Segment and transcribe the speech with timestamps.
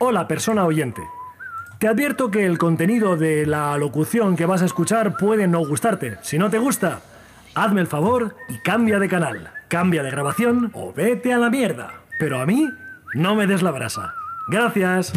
[0.00, 1.02] Hola, persona oyente.
[1.80, 6.18] Te advierto que el contenido de la locución que vas a escuchar puede no gustarte.
[6.22, 7.00] Si no te gusta,
[7.56, 11.94] hazme el favor y cambia de canal, cambia de grabación o vete a la mierda.
[12.20, 12.70] Pero a mí,
[13.14, 14.14] no me des la brasa.
[14.46, 15.12] Gracias.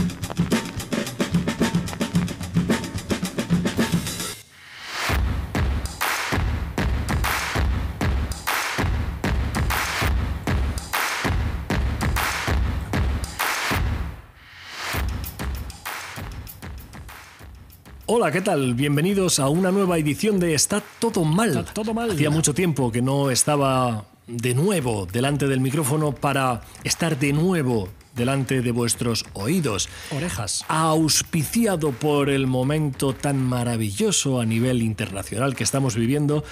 [18.21, 18.75] Hola, ¿qué tal?
[18.75, 21.57] Bienvenidos a una nueva edición de Está todo mal.
[21.57, 22.11] Está todo mal.
[22.11, 27.89] Hacía mucho tiempo que no estaba de nuevo delante del micrófono para estar de nuevo
[28.15, 29.89] delante de vuestros oídos.
[30.15, 30.63] Orejas.
[30.67, 36.43] Auspiciado por el momento tan maravilloso a nivel internacional que estamos viviendo.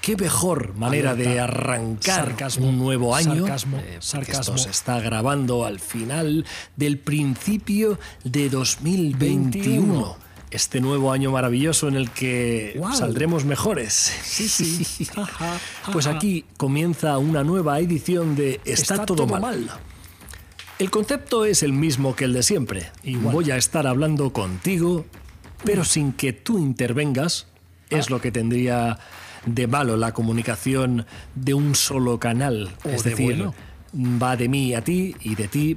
[0.00, 2.68] Qué mejor manera de arrancar Sarcasmo.
[2.68, 3.44] un nuevo año.
[3.44, 3.78] Sarcasmo.
[3.78, 4.40] porque Sarcasmo.
[4.54, 9.16] Esto se está grabando al final del principio de 2021.
[9.18, 10.27] 21.
[10.50, 13.92] Este nuevo año maravilloso en el que saldremos mejores.
[14.22, 15.06] Sí, sí.
[15.16, 15.58] Ajá,
[15.92, 19.70] Pues aquí comienza una nueva edición de Está, todo, mal.
[20.78, 22.90] El concepto es el mismo que el de siempre.
[23.02, 23.34] Igual.
[23.34, 25.04] Voy a estar hablando contigo,
[25.64, 27.46] pero sin que tú intervengas.
[27.90, 28.98] Es lo que tendría
[29.46, 32.70] de malo la comunicación de un solo canal.
[32.84, 33.54] O es de decir, bueno.
[33.94, 35.76] Va de mí a ti y de ti.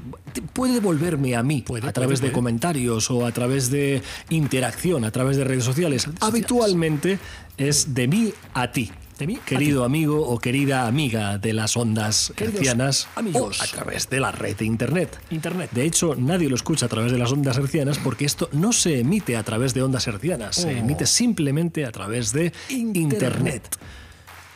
[0.54, 2.34] Puede volverme a mí Puede, a través puede, de puede.
[2.34, 6.08] comentarios o a través de interacción, a través de redes sociales.
[6.20, 7.20] Habitualmente
[7.58, 8.92] es de mí a ti.
[9.20, 13.60] De mí a Querido amigo o querida amiga de las ondas Queridos hercianas amigos.
[13.60, 15.20] o a través de la red de internet.
[15.30, 15.70] Internet.
[15.74, 19.00] De hecho, nadie lo escucha a través de las ondas hercianas porque esto no se
[19.00, 20.72] emite a través de ondas hercianas, se Oh.
[20.72, 23.14] emite simplemente a través de internet.
[23.14, 23.78] Internet.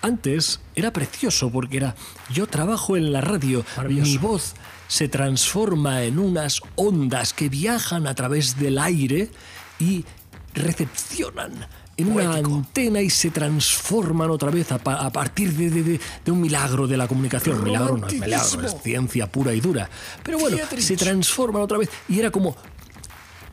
[0.01, 1.95] Antes era precioso porque era
[2.31, 3.65] yo trabajo en la radio,
[4.03, 4.53] mi voz
[4.87, 9.31] se transforma en unas ondas que viajan a través del aire
[9.79, 10.05] y
[10.53, 11.51] recepcionan
[11.97, 12.23] en una
[12.57, 16.41] antena y se transforman otra vez a, pa- a partir de, de- de- de un
[16.41, 17.63] milagro de la comunicación.
[17.63, 19.89] Milagro no es milagro, es ciencia pura y dura.
[20.23, 22.55] Pero bueno, se transforman otra vez y era como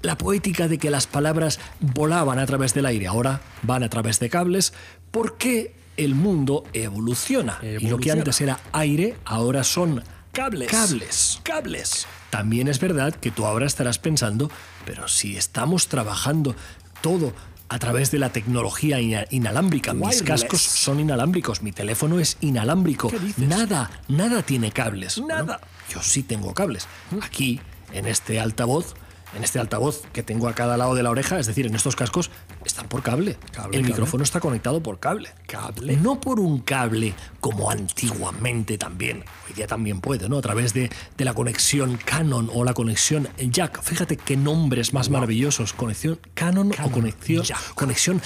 [0.02, 4.18] la poética de que las palabras volaban a través del aire, ahora van a través
[4.18, 4.72] de cables,
[5.12, 7.58] porque el mundo evoluciona.
[7.62, 10.02] Y lo que antes era aire, ahora son
[10.32, 10.70] Cables.
[10.70, 11.40] Cables.
[11.42, 12.06] Cables.
[12.30, 14.50] También es verdad que tú ahora estarás pensando,
[14.86, 16.56] pero si estamos trabajando
[17.02, 17.34] todo
[17.68, 23.08] a través de la tecnología ina- inalámbrica, mis cascos son inalámbricos, mi teléfono es inalámbrico,
[23.08, 23.46] ¿Qué dices?
[23.46, 25.18] nada, nada tiene cables.
[25.20, 25.42] Nada.
[25.42, 26.86] Bueno, yo sí tengo cables.
[27.20, 27.60] Aquí,
[27.92, 28.94] en este altavoz,
[29.34, 31.96] en este altavoz que tengo a cada lado de la oreja, es decir, en estos
[31.96, 32.30] cascos,
[32.64, 33.36] están por cable.
[33.52, 33.82] Cable, El cable.
[33.82, 35.30] micrófono está conectado por cable.
[35.46, 35.96] Cable.
[35.96, 39.24] No por un cable como antiguamente también.
[39.48, 40.38] Hoy día también puede, ¿no?
[40.38, 43.82] A través de, de la conexión Canon o la conexión Jack.
[43.82, 45.72] Fíjate qué nombres más maravillosos.
[45.72, 47.74] Conexión Canon, o conexión Jack.
[47.74, 48.20] Conexión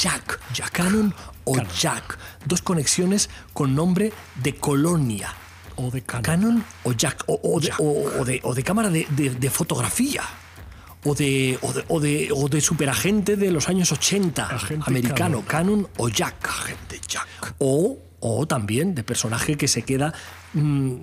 [0.00, 0.40] Jack.
[0.72, 1.14] Canon
[1.44, 1.70] o Canon.
[1.78, 2.18] Jack.
[2.46, 4.12] Dos conexiones con nombre
[4.42, 5.34] de colonia.
[5.76, 6.22] O de Canon.
[6.22, 7.24] Canon o Jack.
[7.26, 10.22] O, o de, o- o de- o de cámara de, de- de fotografía.
[11.04, 14.46] O de, o, de, o, de, o de superagente de los años 80.
[14.46, 15.42] Agente americano.
[15.46, 15.82] Canon.
[15.82, 16.48] Canon o Jack.
[16.48, 17.54] Agente Jack.
[17.58, 20.14] O, o también de personaje que se queda.
[20.52, 20.94] mm,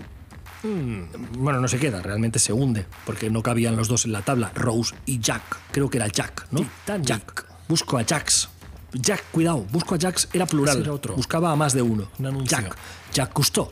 [0.63, 1.03] mm,
[1.39, 4.51] bueno, no se queda, realmente se hunde, porque no cabían los dos en la tabla.
[4.55, 5.43] Rose y Jack.
[5.71, 6.61] Creo que era Jack, ¿no?
[6.61, 7.07] Titanic.
[7.07, 7.45] Jack.
[7.67, 8.49] Busco a Jacks.
[8.93, 10.77] Jack, cuidado, busco a Jacks, era plural.
[10.77, 11.15] Ese era otro.
[11.15, 12.09] Buscaba a más de uno.
[12.17, 12.45] Un.
[12.45, 12.75] Jack.
[13.13, 13.69] Jack Cousteau.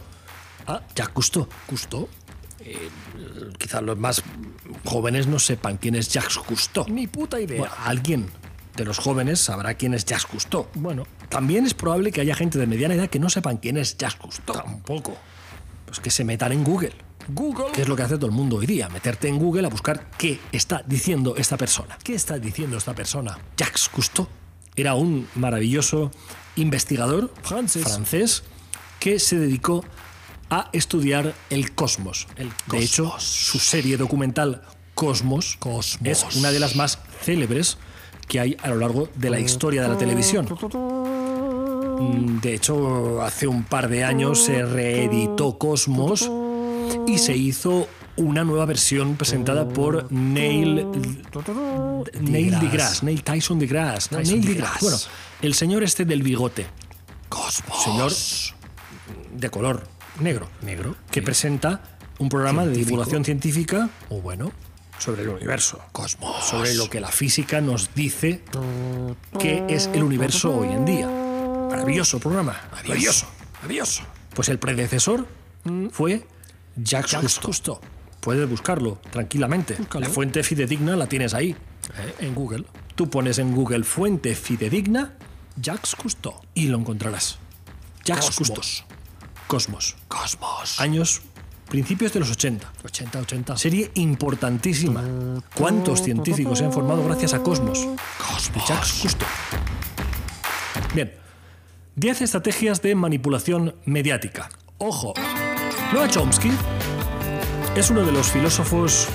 [0.68, 1.48] Ah, Jack Cousteau.
[1.66, 2.08] Cousteau.
[3.58, 4.24] Quizás los más
[4.86, 6.86] jóvenes no sepan quién es Jacques Cousteau.
[6.90, 7.60] Ni puta idea.
[7.60, 8.30] Bueno, alguien
[8.76, 10.68] de los jóvenes sabrá quién es Jacques Cousteau.
[10.76, 13.98] Bueno, También es probable que haya gente de mediana edad que no sepan quién es
[13.98, 14.56] Jacques Cousteau.
[14.56, 15.16] tampoco.
[15.86, 16.94] Pues que se metan en Google.
[17.30, 17.72] Google.
[17.74, 20.10] Que es lo que hace todo el mundo hoy día, meterte en Google a buscar
[20.18, 21.98] qué está diciendo esta persona.
[22.04, 23.38] ¿Qué está diciendo esta persona?
[23.58, 24.28] Jacques Cousteau
[24.76, 26.12] era un maravilloso
[26.56, 27.84] investigador Francés.
[27.84, 28.44] francés
[29.00, 29.88] que se dedicó a
[30.74, 32.28] estudiar el cosmos.
[32.36, 34.62] El De hecho, su serie documental
[34.94, 36.00] Cosmos, Cosmos.
[36.04, 37.78] es una de las más célebres
[38.28, 40.48] que hay a lo largo de la historia de la televisión.
[42.42, 46.30] De hecho, hace un par de años se reeditó Cosmos
[47.06, 50.88] y se hizo una nueva versión presentada por Neil
[52.20, 53.06] Neil deGrasse.
[53.06, 54.82] Neil Tyson deGrasse, no, Tyson Neil deGrasse.
[54.82, 54.98] Bueno,
[55.44, 56.66] el señor este del bigote,
[57.30, 57.84] Cosmos.
[57.84, 58.12] señor
[59.40, 60.96] de color negro, Negro.
[61.12, 61.26] que sí.
[61.26, 61.82] presenta
[62.20, 64.52] un programa de divulgación científica O bueno.
[65.00, 66.44] sobre el universo, Cosmos.
[66.46, 68.44] sobre lo que la física nos dice
[69.40, 71.08] que es el universo hoy en día.
[71.08, 74.04] Maravilloso programa, maravilloso, maravilloso.
[74.34, 75.28] Pues el predecesor
[75.92, 76.26] fue
[76.76, 77.76] Jacques Jacques Cousteau.
[77.76, 77.80] Cousteau.
[78.22, 79.76] Puedes buscarlo tranquilamente.
[79.76, 80.06] Búscalo.
[80.08, 81.52] La fuente fidedigna la tienes ahí.
[81.98, 82.66] Eh, en Google.
[82.96, 85.14] Tú pones en Google fuente fidedigna
[85.62, 86.42] Jacques Cousteau.
[86.54, 87.38] y lo encontrarás.
[88.04, 88.50] Jacques Cosmos.
[88.52, 88.97] Cousteau.
[89.48, 89.96] Cosmos.
[90.08, 90.80] Cosmos.
[90.80, 91.22] Años,
[91.70, 92.72] principios de los 80.
[92.84, 93.58] 80, 80.
[93.58, 95.04] Serie importantísima.
[95.56, 97.80] ¿Cuántos científicos se han formado gracias a Cosmos?
[98.18, 98.68] Cosmos.
[98.68, 99.30] Jacques Cousteau.
[100.94, 101.14] Bien.
[101.96, 104.50] 10 estrategias de manipulación mediática.
[104.78, 105.14] Ojo.
[105.94, 106.52] Noam Chomsky
[107.76, 109.08] es uno de los filósofos.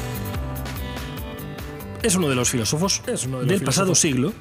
[2.02, 4.32] Es uno de los filósofos Es uno de los del pasado siglo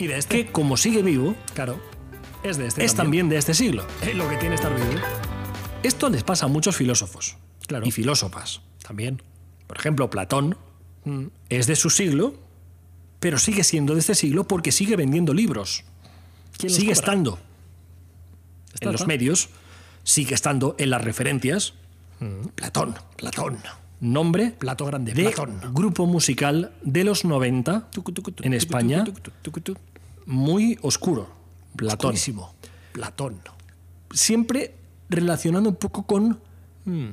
[0.00, 0.46] Y de este.
[0.46, 1.78] que, como sigue vivo, Claro.
[2.42, 3.84] Es de este es también de este siglo.
[4.14, 5.00] Lo que tiene estar vivo.
[5.82, 7.36] Esto les pasa a muchos filósofos
[7.66, 7.86] Claro.
[7.86, 8.60] y filósofas.
[8.86, 9.22] También.
[9.66, 10.56] Por ejemplo, Platón
[11.48, 12.34] es de su siglo,
[13.20, 15.84] pero sigue siendo de este siglo porque sigue vendiendo libros.
[16.56, 17.38] ¿Quién los Sigue estando
[18.74, 19.48] Está, en los medios,
[20.04, 21.74] sigue estando en las referencias.
[22.54, 23.58] Platón, Platón.
[24.00, 25.12] Nombre Plato grande.
[25.12, 25.60] de Platón.
[25.72, 29.04] grupo musical de los 90 Tucu, tucu, tucu, en España,
[30.26, 31.28] muy oscuro.
[31.76, 32.08] Platón.
[32.10, 32.54] Oscurísimo.
[32.92, 33.40] Platón.
[34.10, 34.74] Siempre
[35.08, 36.40] relacionando un poco con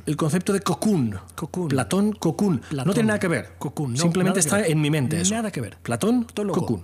[0.06, 1.20] el concepto de cocoon.
[1.36, 1.68] Cocoon.
[1.68, 2.62] Platón, cocoon.
[2.72, 3.56] No tiene nada que ver.
[3.60, 4.72] Cocoon, no, Simplemente está ver.
[4.72, 5.34] en mi mente eso.
[5.36, 5.78] Nada que ver.
[5.80, 6.62] Platón, Tólogo.
[6.62, 6.84] cocoon.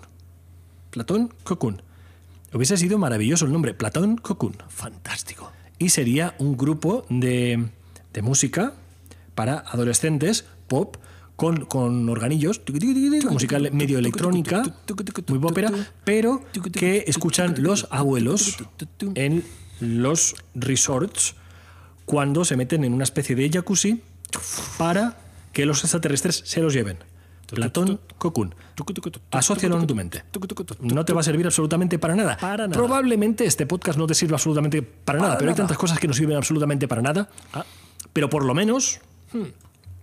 [0.89, 1.81] Platón, cocoon.
[2.53, 4.57] Hubiese sido maravilloso el nombre, Platón, cocoon.
[4.67, 5.51] Fantástico.
[5.79, 7.69] Y sería un grupo de,
[8.11, 8.73] de música
[9.35, 10.97] para adolescentes, pop,
[11.41, 12.61] con, con organillos,
[13.31, 18.57] música medio electrónica, muy tucu, pero que escuchan los abuelos
[19.15, 19.43] en
[19.79, 21.33] los resorts
[22.05, 24.03] cuando se meten en una especie de jacuzzi
[24.77, 25.17] para
[25.51, 26.99] que los extraterrestres se los lleven.
[27.47, 28.53] Platón, Cocoon.
[28.75, 30.23] Tucu, en tu mente.
[30.79, 32.37] No te va a servir absolutamente para nada.
[32.37, 32.77] Para nada.
[32.77, 36.07] Probablemente este podcast no te sirva absolutamente para, nada, Para pero hay tantas cosas que
[36.07, 37.29] no sirven absolutamente para nada.
[37.51, 37.65] Ah.
[38.13, 39.01] Pero por lo menos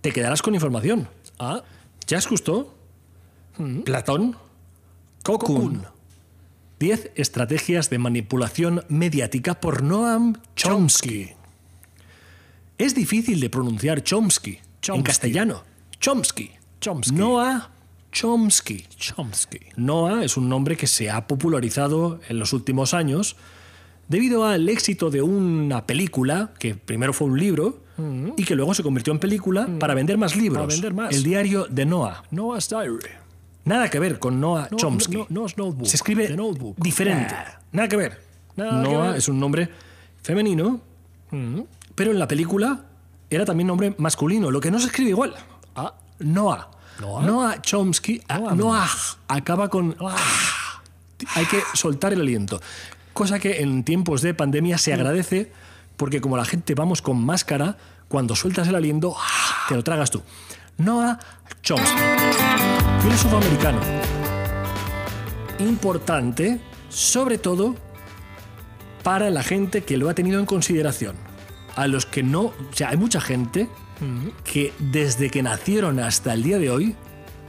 [0.01, 1.07] te quedarás con información.
[1.39, 1.63] Ah.
[2.05, 2.73] Jacques Cousteau,
[3.85, 4.35] Platón,
[5.23, 5.85] Cocoon.
[6.79, 11.31] 10 estrategias de manipulación mediática por Noam Chomsky.
[12.77, 15.63] Es difícil de pronunciar Chomsky, en castellano.
[15.99, 16.51] Chomsky.
[16.79, 17.15] Chomsky.
[17.15, 17.69] Noah
[18.11, 18.85] Chomsky.
[18.95, 19.59] Chomsky.
[19.75, 23.35] Noah es un nombre que se ha popularizado en los últimos años
[24.07, 27.83] debido al éxito de una película, que primero fue un libro,
[28.37, 30.63] y que luego se convirtió en película para vender más libros.
[30.65, 31.13] Para vender más.
[31.13, 32.23] El diario de Noah.
[32.31, 32.97] Noah's Diary.
[33.65, 35.17] Nada que ver con Noah No, Chomsky.
[35.17, 35.85] no, no es Notebook.
[35.87, 36.77] Se escribe Notebook.
[36.77, 37.35] diferente.
[37.71, 38.21] Nada que ver.
[38.55, 39.17] Nada que Noah ver.
[39.17, 39.69] es un nombre
[40.21, 40.81] femenino,
[41.95, 42.85] pero en la película
[43.29, 45.35] era también nombre masculino, lo que no se escribe igual.
[45.75, 45.93] Ah.
[46.19, 46.69] Noah.
[46.99, 47.61] Noah.
[47.61, 48.21] Chomsky.
[48.27, 48.53] ah.
[48.55, 48.87] Noah.
[49.27, 49.95] Acaba con.
[50.01, 50.15] ah.
[51.35, 52.61] Hay que soltar el aliento.
[53.13, 55.51] Cosa que en tiempos de pandemia se agradece
[55.99, 57.75] porque como la gente vamos con máscara,
[58.07, 59.17] cuando sueltas el aliento,
[59.67, 60.23] te lo tragas tú.
[60.77, 61.19] Noah
[61.61, 61.99] Chomsky.
[63.01, 63.81] Filósofo americano.
[65.59, 67.75] Importante, sobre todo,
[69.03, 71.17] para la gente que lo ha tenido en consideración.
[71.75, 72.43] A los que no.
[72.43, 73.67] O sea, hay mucha gente
[74.45, 76.95] que desde que nacieron hasta el día de hoy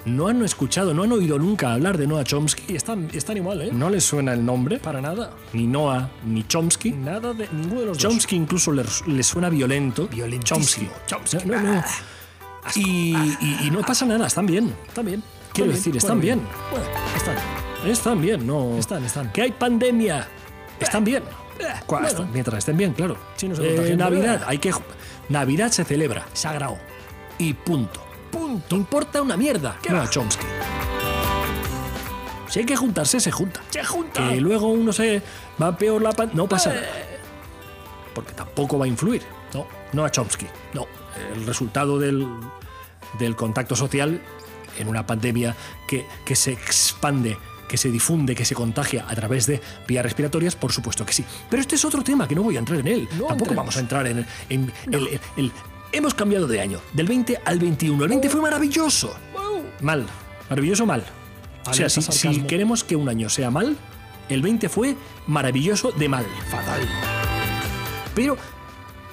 [0.04, 2.74] no han escuchado, no han oído nunca hablar de Noah Chomsky.
[2.74, 3.70] Están, están igual, ¿eh?
[3.72, 5.32] No les suena el nombre, Para nada.
[5.52, 6.92] ni Noah ni Chomsky.
[6.92, 8.02] Nada de ninguno de los dos.
[8.02, 10.08] Chomsky incluso le, le suena violento.
[10.42, 10.88] Chomsky.
[11.06, 11.46] Chomsky.
[11.46, 11.84] No, no, no.
[12.64, 14.74] Ah, Y, y- y no pasa nada, están bien.
[14.88, 15.22] Están bien.
[15.52, 16.40] Quiero decir, están bien.
[16.70, 17.36] Bueno, están.
[17.90, 18.76] Están bien, no.
[18.76, 19.32] Están, están.
[19.32, 20.28] Que hay pandemia.
[20.78, 21.22] Están bien.
[21.88, 22.06] Bueno.
[22.06, 23.16] están- Mientras estén bien, claro.
[23.36, 23.96] Sí, no se Eh.
[23.96, 24.72] Navidad, hay que.
[25.28, 26.26] Navidad se celebra.
[26.32, 26.78] Sagrado.
[27.38, 28.02] Y punto.
[28.30, 28.76] Punto.
[28.76, 29.76] Importa una mierda.
[29.82, 30.04] ¿Qué No va?
[30.04, 30.44] a Chomsky.
[32.48, 33.60] Si hay que juntarse, se junta.
[33.70, 34.28] Se junta.
[34.28, 35.22] Que luego uno se
[35.60, 36.86] va peor la pan- No pasa nada.
[38.14, 39.22] Porque tampoco va a influir.
[39.54, 40.46] No, no a Chomsky.
[40.74, 40.86] No.
[41.34, 42.26] El resultado del,
[43.18, 44.20] del contacto social
[44.78, 45.54] en una pandemia
[45.86, 47.36] que, que se expande,
[47.68, 51.24] que se difunde, que se contagia a través de vías respiratorias, por supuesto que sí.
[51.48, 53.02] Pero este es otro tema que no voy a entrar en él.
[53.12, 53.56] No tampoco entremos.
[53.56, 55.52] vamos a entrar en, en el- el- el-
[55.92, 58.04] Hemos cambiado de año, del 20 al 21.
[58.04, 59.16] El 20 fue maravilloso.
[59.80, 60.06] Mal.
[60.48, 61.04] Maravilloso mal.
[61.66, 63.76] O sea, si, queremos que un año sea mal,
[64.28, 66.26] el 20 fue maravilloso de mal.
[66.50, 66.80] Fatal.
[68.14, 68.36] Pero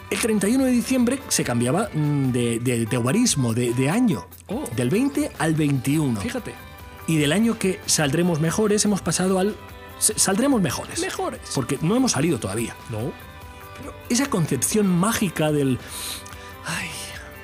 [0.09, 4.27] el 31 de diciembre se cambiaba mm, de, de, de guarismo, de, de año.
[4.47, 4.63] Oh.
[4.75, 6.21] Del 20 al 21.
[6.21, 6.53] Fíjate.
[7.07, 9.55] Y del año que saldremos mejores hemos pasado al...
[9.99, 10.99] Saldremos mejores.
[10.99, 11.41] Mejores.
[11.55, 12.75] Porque no hemos salido todavía.
[12.91, 13.11] No.
[14.09, 15.79] Esa concepción mágica del...
[16.67, 16.89] Ay,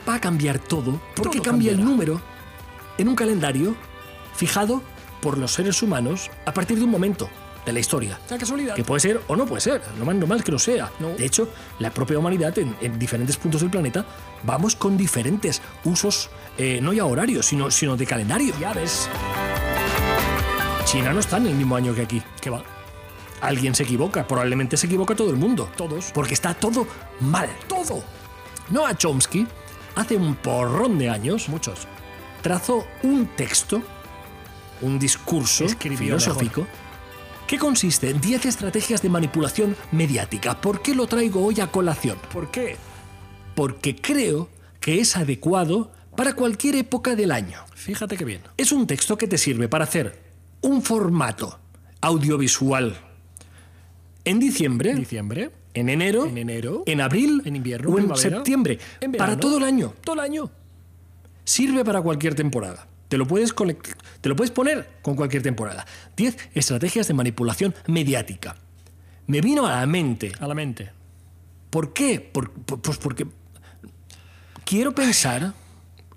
[0.08, 1.01] va a cambiar todo.
[1.15, 2.22] Porque Todo cambia el número
[2.98, 3.75] en un calendario
[4.36, 4.82] fijado
[5.22, 7.30] por los seres humanos a partir de un momento.
[7.65, 8.20] de la historia.
[8.30, 8.75] La casualidad.
[8.75, 10.92] Que puede ser o no puede ser, lo más normal que lo sea.
[11.00, 11.12] No.
[11.12, 11.48] De hecho,
[11.80, 14.06] la propia humanidad en, en diferentes puntos del planeta
[14.44, 18.53] vamos con diferentes usos, eh, no ya horarios, sino, sino de calendario.
[18.60, 19.08] Ya ves.
[20.84, 22.22] China no está en el mismo año que aquí.
[22.42, 22.62] Que va.
[23.39, 25.70] Alguien se equivoca, probablemente se equivoca todo el mundo.
[25.77, 26.12] Todos.
[26.13, 26.86] Porque está todo
[27.22, 27.50] mal.
[27.70, 28.03] Todo.
[28.70, 29.48] Noah Chomsky,
[29.96, 31.88] hace un porrón de años, Muchos.
[32.41, 33.82] trazó un texto,
[34.82, 36.67] un discurso Escribió filosófico,
[37.48, 40.60] que consiste en 10 estrategias de manipulación mediática.
[40.60, 42.17] ¿Por qué lo traigo hoy a colación?
[42.32, 42.77] ¿Por qué?
[43.55, 47.60] Porque creo que es adecuado para cualquier época del año.
[47.75, 48.41] Fíjate qué bien.
[48.58, 50.22] Es un texto que te sirve para hacer
[50.62, 51.60] un formato
[52.01, 52.98] audiovisual
[54.25, 55.51] en diciembre, Diciembre.
[55.74, 56.84] En enero, En enero.
[56.86, 59.94] en abril En invierno, o en septiembre, en para todo el año.
[60.03, 60.51] Todo el año.
[61.44, 62.88] Sirve para cualquier temporada.
[63.10, 63.53] Te lo puedes,
[64.22, 65.86] te lo puedes poner con cualquier temporada.
[66.15, 68.56] 10 estrategias de manipulación mediática.
[69.27, 70.32] Me vino a la mente.
[70.39, 70.92] A la mente.
[71.70, 72.20] ¿Por qué?
[72.20, 73.25] Por- por- pues porque
[74.65, 75.53] quiero pensar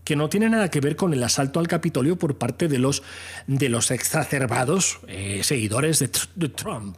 [0.04, 3.02] que no tiene nada que ver con el asalto al Capitolio por parte de los,
[3.46, 6.96] de los exacerbados eh, seguidores de Trump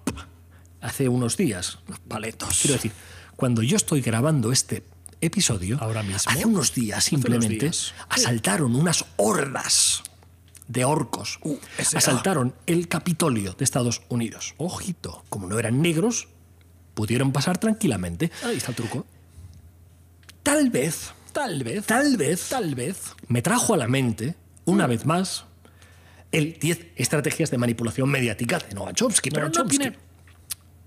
[0.81, 1.79] hace unos días.
[1.89, 2.59] Los paletos.
[2.61, 2.93] Quiero decir,
[3.37, 4.85] cuando yo estoy grabando este
[5.21, 6.31] episodio, Ahora mismo.
[6.31, 7.95] hace unos días unos simplemente días.
[8.09, 10.03] asaltaron unas hordas
[10.69, 11.39] de orcos.
[11.79, 14.55] ese- asaltaron el Capitolio de Estados Unidos.
[14.59, 15.25] Ojito.
[15.29, 16.29] Como no eran negros,
[16.95, 18.31] pudieron pasar tranquilamente.
[18.45, 19.07] Ahí está el truco.
[20.43, 21.87] Tal vez, Tal vez.
[21.87, 22.99] tal vez, Tal vez.
[23.29, 25.45] me trajo a la mente, una vez más,
[26.33, 29.31] el 10 estrategias de manipulación mediática de Noah Chomsky.
[29.31, 29.79] Pero no Chomsky.
[29.79, 29.99] tiene,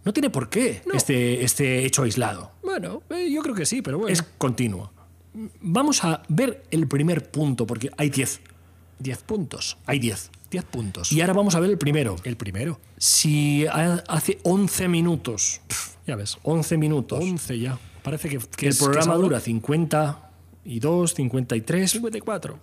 [0.04, 0.94] no tiene por qué No.
[0.94, 2.52] este, este hecho aislado.
[2.64, 4.12] Bueno, eh, yo creo que sí, pero bueno.
[4.14, 4.92] Es continuo.
[5.62, 8.42] Vamos a ver el primer punto, porque hay 10.
[9.00, 9.78] 10 puntos.
[9.86, 10.30] Hay 10.
[10.52, 11.12] 10 puntos.
[11.12, 12.16] Y ahora vamos a ver el primero.
[12.24, 12.80] el primero.
[12.98, 15.62] Si ha- hace 11 minutos,
[16.08, 16.38] Ya ves.
[16.44, 17.80] 11 minutos, 11 ya.
[18.04, 22.60] Parece que, que el es- que programa es algo- dura 52, 53, 54.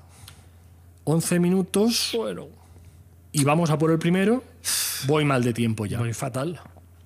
[1.05, 2.49] 11 minutos Bueno.
[3.33, 4.45] y vamos a por el primero,
[5.07, 5.99] voy mal de tiempo ya.
[5.99, 6.61] Muy fatal.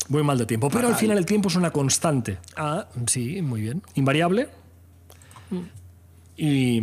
[0.08, 0.68] Voy mal de tiempo.
[0.70, 3.82] Pero al final el tiempo es una constante, Ah, sí, muy bien.
[3.94, 4.48] invariable.
[6.36, 6.80] Y,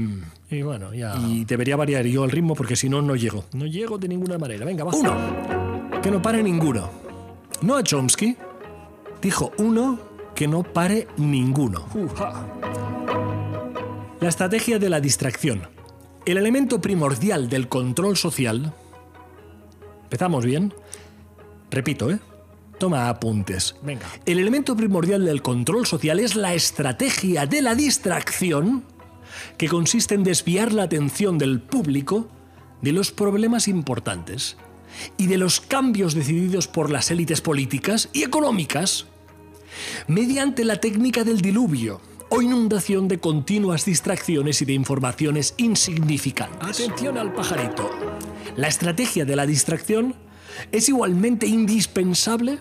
[0.50, 1.16] Y bueno, ya.
[1.18, 3.46] y debería variar yo el ritmo porque si no, no llego.
[3.54, 4.66] No llego de ninguna manera.
[4.66, 4.92] Venga, va.
[4.96, 6.90] Uno, que no pare ninguno.
[7.62, 8.38] Noah Chomsky
[9.22, 10.00] dijo uno,
[10.36, 11.86] que no pare ninguno.
[11.94, 12.46] Uja.
[14.22, 15.68] La estrategia de la distracción.
[16.26, 18.74] El elemento primordial del control social.
[20.04, 20.74] ¿Empezamos bien?
[21.72, 22.20] Repito, ¿eh?
[22.80, 23.76] Toma apuntes.
[23.84, 24.08] Venga.
[24.26, 28.86] El elemento primordial del control social es la estrategia de la distracción,
[29.58, 32.30] que consiste en desviar la atención del público
[32.82, 34.58] de los problemas importantes
[35.18, 39.06] y de los cambios decididos por las élites políticas y económicas
[40.08, 46.82] mediante la técnica del diluvio o inundación de continuas distracciones y de informaciones insignificantes.
[46.82, 47.90] Atención al pajarito.
[48.56, 50.16] La estrategia de la distracción
[50.72, 52.60] es igualmente indispensable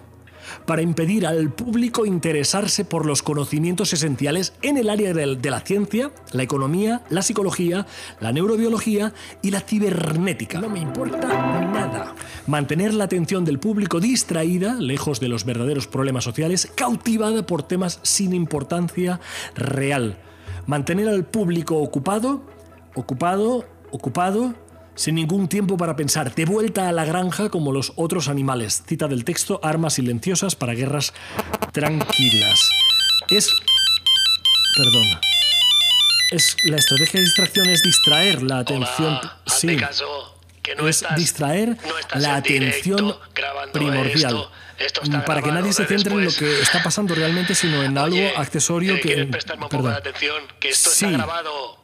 [0.66, 6.10] para impedir al público interesarse por los conocimientos esenciales en el área de la ciencia,
[6.32, 7.86] la economía, la psicología,
[8.20, 9.12] la neurobiología
[9.42, 10.60] y la cibernética.
[10.60, 12.14] No me importa nada.
[12.46, 18.00] Mantener la atención del público distraída, lejos de los verdaderos problemas sociales, cautivada por temas
[18.02, 19.20] sin importancia
[19.54, 20.18] real.
[20.66, 22.42] Mantener al público ocupado,
[22.94, 24.54] ocupado, ocupado,
[24.98, 28.82] sin ningún tiempo para pensar, de vuelta a la granja como los otros animales.
[28.86, 31.12] Cita del texto, armas silenciosas para guerras
[31.72, 32.68] tranquilas.
[33.30, 33.50] Es...
[34.76, 35.20] Perdón.
[36.32, 39.14] Es, la estrategia de distracción es distraer la atención.
[39.18, 43.16] Hola, hazme caso, que no es estás- distraer no estás la atención
[43.72, 44.14] primordial.
[44.36, 44.50] esto.
[44.78, 47.96] Esto está para que nadie se centre en lo que está pasando realmente, sino en
[47.98, 49.08] algo Oye, accesorio ¿eh, que.
[49.08, 50.02] ¿Quieres prestarme un poco Perdón.
[50.02, 50.42] de atención?
[50.60, 51.06] Que esto Sí.
[51.06, 51.78] está grabado.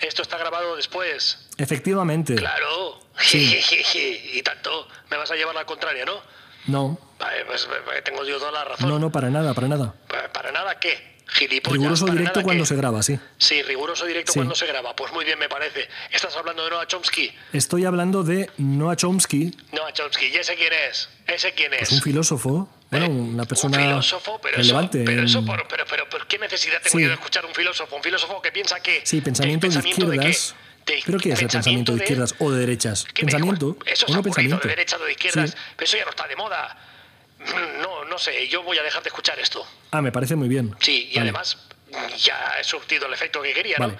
[0.00, 1.47] Esto está grabado después.
[1.58, 2.34] Efectivamente.
[2.36, 3.00] Claro.
[3.18, 3.60] Sí.
[4.34, 4.88] y tanto.
[5.10, 6.20] Me vas a llevar la contraria, ¿no?
[6.66, 8.88] No, Vale, pues eh, tengo yo toda la razón.
[8.88, 9.94] no, no, para nada, para nada.
[10.06, 11.16] Pa- ¿Para nada qué?
[11.26, 11.78] Gilipollas.
[11.78, 12.68] Riguroso ¿para directo cuando qué?
[12.68, 13.18] se graba, sí.
[13.38, 14.38] Sí, riguroso directo Sí.
[14.38, 14.94] cuando se graba.
[14.94, 15.88] Pues muy bien, me parece.
[16.10, 17.32] ¿Estás hablando de Noah Chomsky?
[17.54, 20.26] Estoy hablando de Noah Chomsky, Noah Chomsky.
[20.26, 21.08] ¿Y ese quién es?
[21.26, 21.82] ¿Ese quién es?
[21.82, 23.08] es un filósofo, bueno, ¿Eh?
[23.10, 24.98] una persona un filósofo, pero relevante.
[25.02, 27.02] Eso, pero, eso por, pero, pero, ¿por qué necesidad tengo Sí.
[27.02, 27.96] yo de escuchar un filósofo?
[27.96, 29.02] Un filósofo que piensa que.
[29.04, 30.54] Sí, pensamiento de, ¿Pensamiento izquierdas.
[30.54, 30.67] qué?
[30.88, 33.04] De- ¿Pero qué es el pensamiento de izquierdas o de derechas?
[33.14, 33.76] ¿Qué me Pensamiento.
[33.86, 34.58] Eso o es no pensamiento.
[34.62, 35.50] de derechas o de izquierdas.
[35.50, 35.56] Sí.
[35.76, 36.76] Pero eso ya no está de moda.
[37.40, 39.64] Mm, No, no sé, yo voy a dejar de escuchar esto.
[39.92, 40.74] Ah, me parece muy bien.
[40.80, 41.28] Sí, y Vale.
[41.30, 41.58] además
[42.18, 43.86] ya he surtido el efecto que quería, ¿no?
[43.88, 43.98] Vale.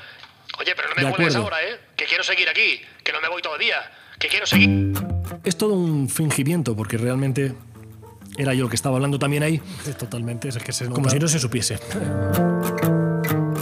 [0.58, 1.78] Oye, pero no me De vuelves ahora, ¿eh?
[1.96, 4.92] Que quiero seguir aquí, que no me voy todo el día, que quiero seguir.
[5.44, 7.54] Es todo un fingimiento porque realmente
[8.36, 9.58] Era yo el que estaba hablando también ahí,
[9.98, 11.78] Totalmente, es que se como nota- si no se supiese.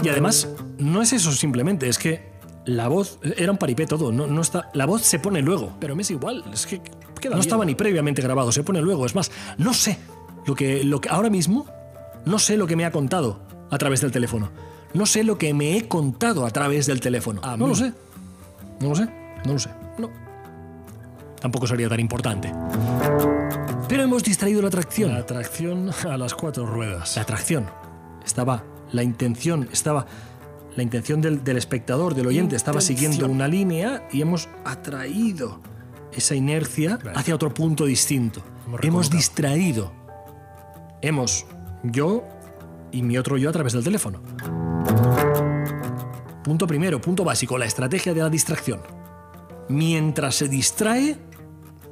[0.03, 2.36] Y además, no es eso simplemente, es que
[2.67, 5.73] la voz era un paripé todo, no, no está, la voz se pone luego.
[5.81, 7.41] Pero me es igual, es que queda No bien.
[7.41, 9.07] estaba ni previamente grabado, se pone luego.
[9.07, 9.99] Es más, no sé
[10.47, 11.67] lo que, lo que ahora mismo,
[12.25, 14.51] no sé lo que me ha contado a través del teléfono.
[14.95, 17.41] No sé lo que me he contado a través del teléfono.
[17.43, 17.67] No mí.
[17.69, 17.93] lo sé.
[18.81, 19.09] No lo sé.
[19.45, 19.71] No lo sé.
[19.99, 20.11] No.
[21.41, 22.53] Tampoco sería tan importante.
[23.89, 25.13] Pero hemos distraído la atracción.
[25.13, 27.17] La atracción a las cuatro ruedas.
[27.17, 27.67] La atracción.
[28.25, 30.07] Estaba la intención, estaba
[30.77, 35.61] la intención del, del espectador, del oyente, estaba siguiendo una línea y hemos atraído
[36.13, 37.19] esa inercia Claro.
[37.19, 38.43] hacia otro punto distinto.
[38.83, 39.93] Hemos distraído.
[41.03, 41.47] Hemos,
[41.83, 42.25] yo
[42.93, 44.21] y mi otro yo a través del teléfono.
[46.43, 48.81] Punto primero, punto básico, la estrategia de la distracción.
[49.69, 51.19] Mientras se distrae,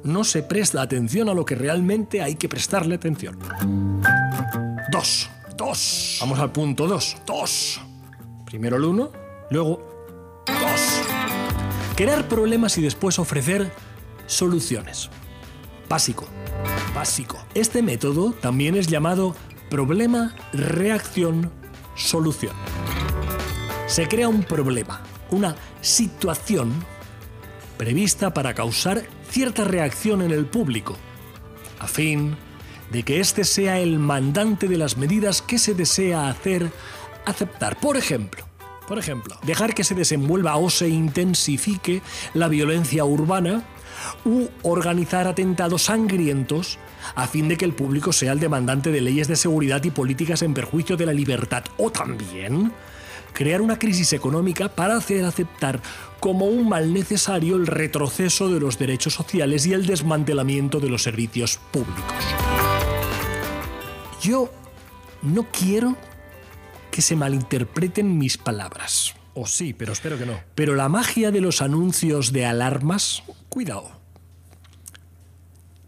[0.03, 3.37] no se presta atención a lo que realmente hay que prestarle atención.
[4.91, 5.29] Dos.
[5.57, 6.17] Dos.
[6.21, 7.17] Vamos al punto dos.
[7.25, 7.81] Dos.
[8.45, 9.11] Primero el uno,
[9.49, 9.81] luego
[10.47, 11.01] dos.
[11.95, 13.71] Crear problemas y después ofrecer
[14.27, 15.09] soluciones.
[15.89, 16.27] Básico.
[16.93, 17.37] Básico.
[17.53, 19.35] Este método también es llamado
[19.69, 21.51] problema, reacción,
[21.95, 22.55] solución.
[23.87, 26.73] Se crea un problema, una situación
[27.77, 30.95] prevista para causar cierta reacción en el público,
[31.79, 32.37] a fin
[32.91, 36.71] de que éste sea el mandante de las medidas que se desea hacer
[37.25, 37.79] aceptar.
[37.79, 38.45] Por ejemplo,
[38.87, 42.03] Por ejemplo, dejar que se desenvuelva o se intensifique
[42.35, 43.63] la violencia urbana
[44.23, 46.77] u organizar atentados sangrientos
[47.15, 50.43] a fin de que el público sea el demandante de leyes de seguridad y políticas
[50.43, 52.73] en perjuicio de la libertad o también
[53.33, 55.81] crear una crisis económica para hacer aceptar
[56.19, 61.03] como un mal necesario el retroceso de los derechos sociales y el desmantelamiento de los
[61.03, 62.15] servicios públicos.
[64.21, 64.49] Yo
[65.21, 65.95] no quiero
[66.95, 69.15] que se malinterpreten mis palabras.
[69.33, 70.39] o sí, pero espero que no.
[70.55, 73.91] Pero la magia de los anuncios de alarmas, cuidado.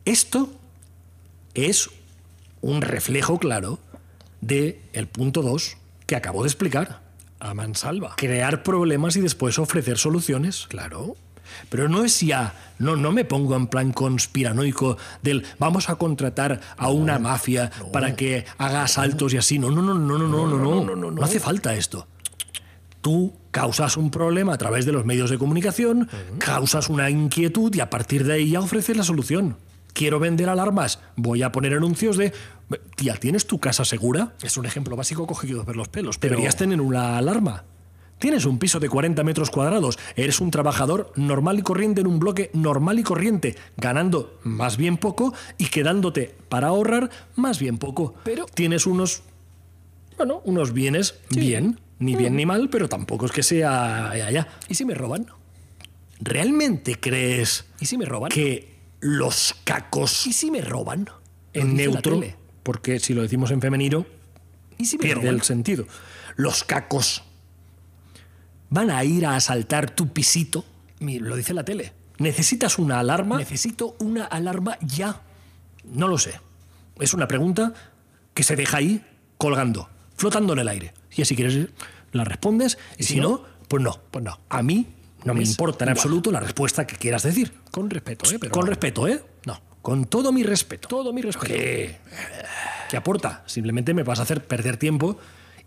[0.04, 0.52] Esto
[1.54, 1.90] es
[2.60, 3.80] un reflejo claro
[4.42, 5.78] de el punto 2
[6.08, 7.02] que acabo de explicar.
[7.40, 8.16] A mansalva.
[8.18, 10.66] Crear problemas y después ofrecer soluciones.
[10.68, 11.16] Claro.
[11.70, 16.60] Pero no es ya, no, no me pongo en plan conspiranoico del vamos a contratar
[16.78, 19.60] a una mafia para que haga asaltos y así.
[19.60, 22.08] No, no, no, no, no, no, no, no, no, hace falta esto.
[23.02, 27.80] Tú causas un problema a través de los medios de comunicación, causas una inquietud y
[27.80, 29.58] a partir de ahí ya ofreces la solución.
[29.94, 32.32] Quiero vender alarmas, voy a poner anuncios de,
[32.96, 34.34] tía, ¿tienes tu casa segura?
[34.44, 36.18] Es un ejemplo básico cogido por los pelos.
[36.18, 37.64] Pero Deberías tener una alarma.
[38.20, 42.18] Tienes un piso de 40 metros cuadrados, eres un trabajador normal y corriente en un
[42.20, 48.16] bloque normal y corriente, ganando más bien poco y quedándote para ahorrar más bien poco.
[48.24, 49.22] Pero- tienes unos,
[50.18, 54.48] bueno, unos bienes bien, ni bien ni mal, pero tampoco es que sea allá.
[54.68, 55.28] ¿Y si me roban?
[56.20, 58.32] ¿Realmente crees ¿Y si me roban?
[58.32, 61.08] que los cacos ¿Y si me roban?
[61.54, 62.20] En neutro,
[62.64, 64.06] porque si lo decimos en femenino,
[64.80, 65.36] ¿Y si me pierde roban?
[65.36, 65.86] el sentido.
[66.36, 67.24] Los cacos
[68.70, 70.66] van a ir a asaltar tu pisito.
[71.00, 71.94] Lo dice la tele.
[72.18, 73.38] ¿Necesitas una alarma?
[73.38, 75.22] Necesito una alarma ya.
[75.86, 76.40] No lo sé.
[77.00, 77.74] Es una pregunta
[78.34, 79.06] que se deja ahí
[79.38, 80.94] colgando, flotando en el aire.
[81.16, 81.70] Y si quieres
[82.12, 84.00] la respondes y si, si no, no, pues no.
[84.12, 84.40] pues no.
[84.50, 84.88] A mí
[85.24, 85.98] no me importa en igual.
[85.98, 87.54] absoluto la respuesta que quieras decir.
[87.72, 88.40] Con respeto, ¿eh?
[88.40, 88.70] Pero Con no.
[88.70, 89.24] respeto, ¿eh?
[89.46, 89.60] No.
[89.82, 90.88] Con todo mi respeto.
[90.88, 91.54] Todo mi respeto.
[91.54, 91.98] ¿Qué?
[92.90, 93.44] ¿Qué aporta?
[93.46, 95.18] Simplemente me vas a hacer perder tiempo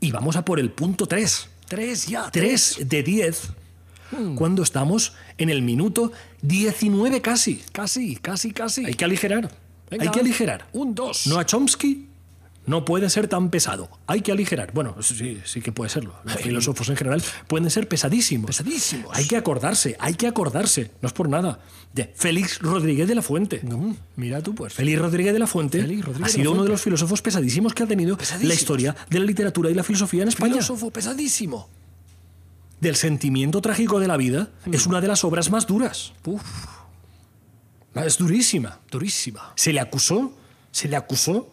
[0.01, 1.49] y vamos a por el punto 3.
[1.71, 2.29] Tres ya.
[2.33, 3.49] 3 de 10
[4.35, 6.11] cuando estamos en el minuto
[6.43, 7.63] 19 casi.
[7.71, 8.85] Casi, casi, casi.
[8.85, 9.49] Hay que aligerar.
[9.89, 10.67] Venga, Hay que aligerar.
[10.73, 11.29] Un dos.
[11.29, 12.10] No a Chomsky
[12.71, 13.91] no puede ser tan pesado.
[14.07, 14.73] Hay que aligerar.
[14.73, 16.15] Bueno, sí, sí que puede serlo.
[16.25, 18.47] Los filósofos en general pueden ser pesadísimos.
[18.47, 19.11] Pesadísimos.
[19.17, 20.93] Hay que acordarse, hay que acordarse.
[21.03, 21.59] No es por nada.
[21.93, 23.61] De Félix Rodríguez de la Fuente.
[23.65, 24.73] Mm, Mira tú, pues.
[24.73, 27.87] Félix Rodríguez de la Fuente ha de sido uno de los filósofos pesadísimos que ha
[27.87, 30.53] tenido la historia de la literatura y la filosofía en España.
[30.55, 31.69] Filósofo pesadísimo.
[32.81, 36.13] Del sentimiento trágico de la vida es una de las obras más duras.
[36.25, 36.43] Uf,
[37.95, 38.79] Es durísima.
[38.91, 39.53] durísima.
[39.57, 40.33] Se le acusó,
[40.71, 41.51] se le acusó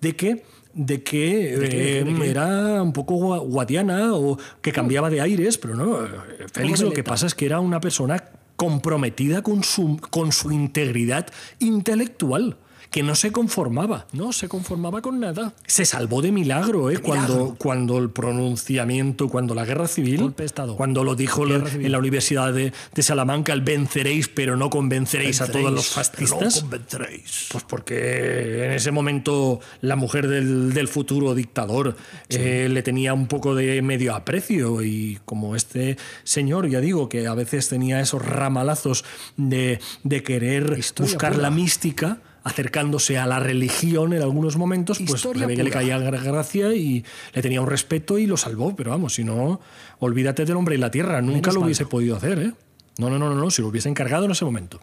[0.00, 2.30] de que de que de qué, eh, de qué?
[2.30, 6.04] era un poco gua- guadiana o que cambiaba de aires, pero no.
[6.04, 6.08] eh,
[6.52, 8.22] Félix lo que pasa es que era una persona
[8.54, 11.26] comprometida con su, con su integridad
[11.58, 12.56] intelectual,
[12.90, 14.06] que no se conformaba.
[14.12, 15.52] No se conformaba con nada.
[15.66, 16.98] Se salvó de milagro, ¿eh?
[16.98, 20.34] Cuando, cuando el pronunciamiento, cuando la guerra civil,
[20.76, 25.40] cuando lo dijo la- en la Universidad de, de Salamanca, el venceréis, pero no convenceréis
[25.40, 26.54] a todos los Venceréis, fascistas.
[26.56, 27.46] No convenceréis.
[27.52, 31.96] Pues porque en ese momento la mujer del, del futuro dictador
[32.30, 37.26] eh, le tenía un poco de medio aprecio y como este señor, ya digo, que
[37.26, 39.04] a veces tenía esos ramalazos
[39.36, 41.42] de, de querer Historia buscar pura.
[41.42, 46.74] la mística acercándose a la religión en algunos momentos, pues que le caía gra- gracia
[46.74, 49.60] y le tenía un respeto y lo salvó, pero vamos, si no,
[50.00, 52.52] olvídate del hombre y la tierra, nunca Menos lo hubiese podido hacer, ¿eh?
[52.98, 54.80] No, no, no, no, no, si lo hubiese encargado en ese momento.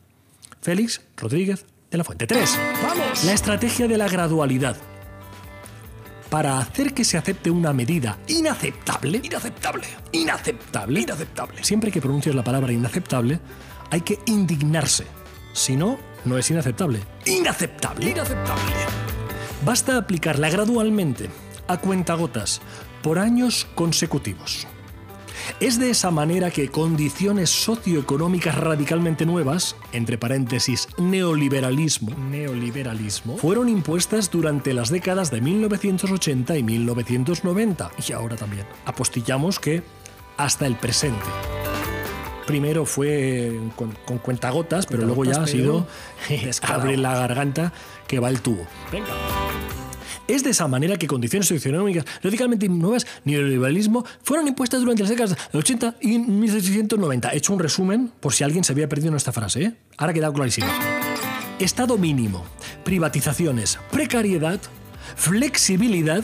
[0.62, 2.26] Félix Rodríguez de la Fuente.
[2.28, 2.58] 3.
[2.84, 3.24] ¡Vamos!
[3.26, 4.78] La estrategia de la gradualidad.
[6.30, 9.88] Para hacer que se acepte una medida inaceptable, Inaceptable.
[10.12, 11.64] inaceptable, Inaceptable.
[11.64, 13.40] siempre que pronuncias la palabra inaceptable,
[13.92, 15.06] hay que indignarse.
[15.54, 17.00] Si no, no es inaceptable.
[17.26, 18.10] Inaceptable.
[18.10, 18.74] Inaceptable.
[19.64, 21.30] Basta aplicarla gradualmente,
[21.68, 22.62] a cuentagotas,
[23.02, 24.68] por años consecutivos.
[25.60, 33.38] Es de esa manera que condiciones socioeconómicas radicalmente nuevas, entre paréntesis neoliberalismo, Neoliberalismo.
[33.38, 37.92] fueron impuestas durante las décadas de 1980 y 1990.
[38.08, 38.66] Y ahora también.
[38.86, 39.84] Apostillamos que
[40.38, 41.26] hasta el presente.
[42.46, 45.88] Primero fue con, con cuentagotas, pero luego ya ha sido
[46.62, 47.74] abre la garganta
[48.08, 48.68] que va el tubo.
[48.92, 49.10] Venga.
[50.28, 55.38] Es de esa manera que condiciones socioeconómicas radicalmente nuevas, neoliberalismo, fueron impuestas durante las décadas
[55.52, 57.30] de 80 y 1890.
[57.30, 59.64] He hecho un resumen por si alguien se había perdido en esta frase.
[59.64, 59.74] ¿eh?
[59.98, 60.68] Ahora ha quedado clarísimo.
[61.60, 62.44] Estado mínimo,
[62.84, 64.60] privatizaciones, precariedad,
[65.16, 66.24] flexibilidad,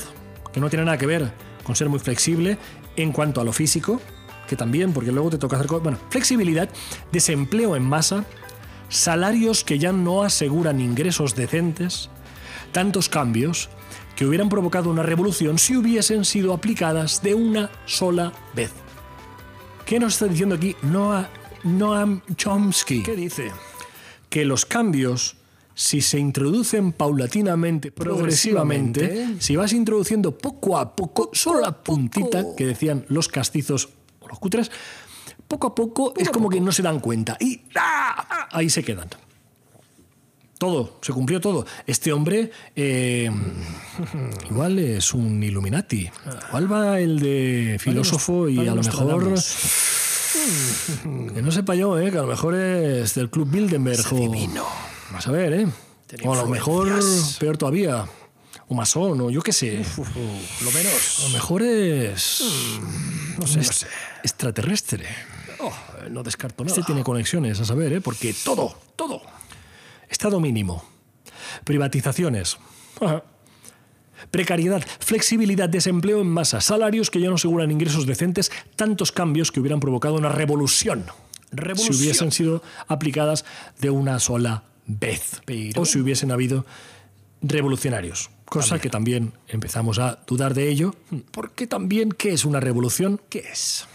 [0.52, 1.32] que no tiene nada que ver
[1.64, 2.58] con ser muy flexible
[2.96, 4.02] en cuanto a lo físico,
[4.52, 5.84] que también, porque luego te toca hacer cosas.
[5.84, 6.70] Bueno, flexibilidad,
[7.14, 8.26] desempleo en masa,
[8.90, 12.10] salarios que ya no aseguran ingresos decentes,
[12.74, 13.70] tantos cambios
[14.18, 18.72] que hubieran provocado una revolución si hubiesen sido aplicadas de una sola vez.
[19.86, 21.30] ¿Qué nos está diciendo aquí Noah,
[21.64, 23.04] Noam Chomsky?
[23.04, 23.52] ¿Qué dice?
[24.30, 25.36] que los cambios,
[25.76, 29.44] si se introducen paulatinamente, progresivamente, Progresivamente.
[29.44, 33.90] si vas introduciendo poco a poco, solo la puntita que decían los castizos
[34.32, 34.72] los cutres,
[35.48, 38.48] poco a poco es como que no se dan cuenta y ¡ah!
[38.52, 39.10] ahí se quedan.
[40.58, 41.66] Todo, se cumplió todo.
[41.88, 43.32] Este hombre eh,
[44.50, 46.10] igual es un Illuminati.
[46.50, 49.36] Igual va el de filósofo y a lo mejor...
[51.34, 52.10] Que no sepa yo, ¿eh?
[52.10, 54.06] que a lo mejor es del Club Bilderberg.
[54.14, 54.32] o-.
[55.12, 55.68] Vas a ver, ¿eh?
[56.24, 56.90] O a lo mejor,
[57.40, 58.06] peor todavía,
[58.72, 59.84] o masón, o yo qué sé.
[60.64, 61.20] Lo menos.
[61.24, 62.42] Lo mejor es.
[63.38, 63.60] No sé.
[63.60, 63.84] est-
[64.24, 65.06] extraterrestre.
[65.60, 65.72] Oh,
[66.10, 66.74] no descarto nada.
[66.74, 68.02] Este tiene conexiones, a saber, ¿eh?
[68.02, 69.22] porque todo, todo.
[70.10, 70.84] Estado mínimo.
[71.66, 72.58] Privatizaciones.
[73.00, 73.24] Ajá.
[74.30, 79.60] Precariedad, flexibilidad, desempleo en masa, salarios que ya no aseguran ingresos decentes, tantos cambios que
[79.60, 81.06] hubieran provocado una revolución.
[81.52, 81.94] Revolución.
[81.94, 83.44] Si hubiesen sido aplicadas
[83.82, 85.42] de una sola vez.
[85.46, 86.66] Pero- O si hubiesen habido
[87.42, 88.30] revolucionarios.
[88.52, 90.94] Cosa que también empezamos a dudar de ello.
[91.32, 93.22] Porque también, ¿qué es una revolución?
[93.30, 93.88] ¿Qué es?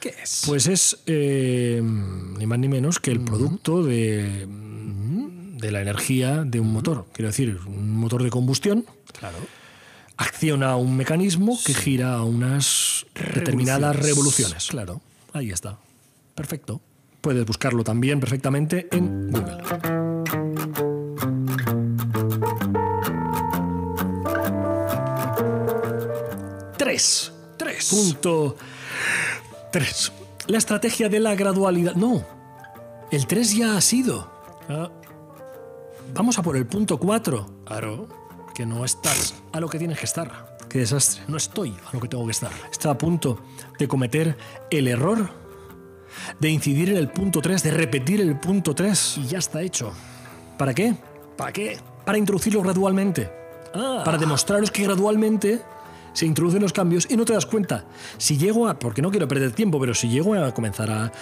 [0.00, 0.44] ¿Qué es?
[0.46, 6.60] Pues es eh, ni más ni menos que el producto de, de la energía de
[6.60, 7.08] un motor.
[7.12, 8.86] Quiero decir, un motor de combustión
[9.18, 9.36] claro.
[10.16, 14.68] acciona un mecanismo que gira a unas determinadas revoluciones.
[14.68, 15.02] Claro.
[15.34, 15.76] Ahí está.
[16.34, 16.80] Perfecto.
[17.20, 20.19] Puedes buscarlo también perfectamente en Google.
[27.00, 27.32] Tres.
[27.56, 27.88] Tres.
[27.88, 28.56] Punto
[29.72, 30.12] 3.
[30.48, 31.94] La estrategia de la gradualidad.
[31.94, 32.22] No.
[33.10, 34.30] El 3 ya ha sido.
[34.68, 34.90] Ah,
[36.12, 37.46] Vamos a por el punto 4.
[37.64, 38.06] claro.
[38.54, 40.58] Que no estás a lo que tienes que estar.
[40.68, 41.22] Qué desastre.
[41.28, 42.50] No estoy a lo que tengo que estar.
[42.70, 43.38] Está a punto
[43.78, 44.36] de cometer
[44.70, 45.30] el error
[46.38, 49.18] de incidir en el punto 3, de repetir el punto 3.
[49.18, 49.92] Y ya está hecho.
[50.58, 50.94] ¿Para qué?
[51.38, 51.78] ¿Para qué?
[52.04, 53.30] Para introducirlo gradualmente.
[53.72, 55.62] Ah, Para demostraros que gradualmente
[56.12, 57.84] se introducen los cambios y no te das cuenta.
[58.18, 61.12] Si llego a, porque no quiero perder tiempo, pero si llego a comenzar a,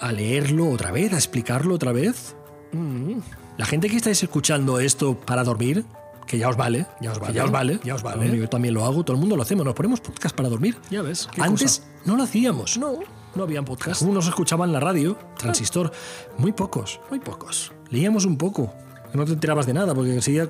[0.00, 2.34] a leerlo otra vez, a explicarlo otra vez,
[2.72, 3.18] mm,
[3.58, 5.84] la gente que estáis escuchando esto para dormir,
[6.26, 8.36] que ya os vale, Ya os vale, ya os vale, ya os vale.
[8.38, 10.76] Yo también lo hago, todo el mundo lo hacemos, nos ponemos podcast para dormir.
[10.90, 12.78] Ya ves, qué Antes no lo hacíamos.
[12.78, 13.00] no,
[13.34, 14.02] no habían podcast.
[14.02, 15.90] Algunos escuchaban la radio, transistor,
[16.38, 17.00] muy pocos.
[17.10, 17.72] Muy pocos.
[17.90, 18.72] Leíamos un poco,
[19.12, 20.48] no te enterabas de nada, porque enseguida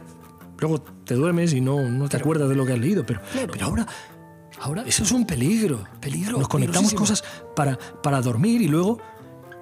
[0.61, 3.05] luego te duermes y no, no te acuerdas de lo que has leído.
[3.05, 3.21] Pero,
[3.51, 3.87] pero ahora,
[4.61, 5.85] ahora eso es un peligro.
[6.01, 7.25] Peligro, Nos conectamos cosas
[7.57, 8.99] para, para dormir y luego,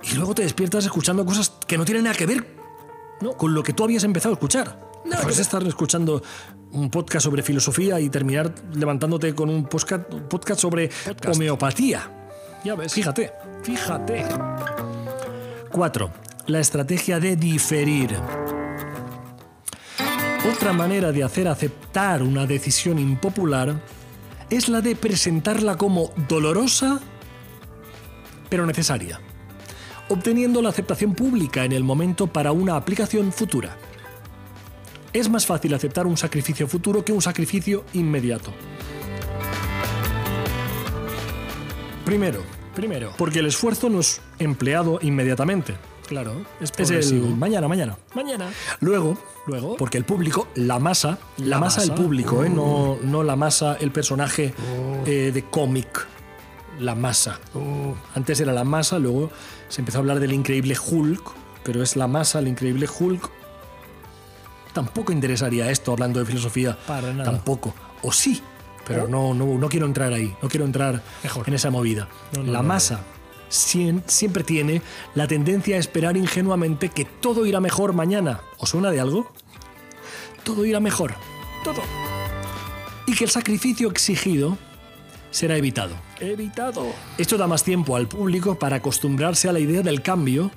[0.03, 2.47] y luego te despiertas escuchando cosas que no tienen nada que ver
[3.21, 3.33] No.
[3.37, 4.89] con lo que tú habías empezado a escuchar.
[5.05, 6.23] No, puedes estar escuchando
[6.73, 10.91] un podcast sobre filosofía y terminar levantándote con un podcast, podcast sobre
[11.27, 12.11] homeopatía.
[12.65, 12.93] Ya ves.
[12.93, 13.33] Fíjate.
[13.63, 14.27] Fíjate.
[15.71, 16.11] 4.
[16.49, 18.19] La estrategia de diferir.
[20.46, 23.83] Otra manera de hacer aceptar una decisión impopular
[24.51, 27.01] es la de presentarla como dolorosa
[28.48, 29.20] pero necesaria,
[30.09, 33.77] obteniendo la aceptación pública en el momento para una aplicación futura.
[35.12, 38.53] Es más fácil aceptar un sacrificio futuro que un sacrificio inmediato.
[42.05, 42.42] Primero,
[42.74, 43.12] Primero.
[43.18, 45.74] porque el esfuerzo no es empleado inmediatamente.
[46.09, 46.33] Claro.
[46.61, 47.29] Es Es el progresivo.
[47.37, 47.97] mañana, mañana.
[48.14, 48.49] Mañana.
[48.81, 49.77] Luego, Luego.
[49.77, 52.49] porque el público, la masa, la, La masa, el público, ¿eh?
[52.49, 54.55] no, no la masa, el personaje
[55.07, 56.07] eh, de cómic.
[56.81, 57.40] La masa.
[58.14, 59.31] Antes era la masa, luego
[59.68, 61.33] se empezó a hablar del increíble Hulk,
[61.64, 63.29] pero es la masa, el increíble Hulk.
[64.73, 66.79] Tampoco interesaría esto hablando de filosofía.
[66.87, 67.33] Para nada.
[67.33, 67.75] Tampoco.
[68.03, 68.40] O sí,
[68.87, 71.49] pero no, no, no quiero entrar ahí, no quiero entrar Mejor.
[71.49, 72.09] en esa movida.
[72.33, 73.01] No, no, la masa
[73.49, 74.83] siempre tiene
[75.15, 78.41] la tendencia a esperar ingenuamente que todo irá mejor mañana.
[78.59, 79.31] ¿Os suena de algo?
[80.45, 81.15] Todo irá mejor.
[81.65, 81.83] Todo.
[83.07, 84.59] Y que el sacrificio exigido
[85.31, 85.95] será evitado.
[86.21, 86.87] Evitado.
[87.17, 90.51] Esto da más tiempo al público para acostumbrarse a la idea del cambio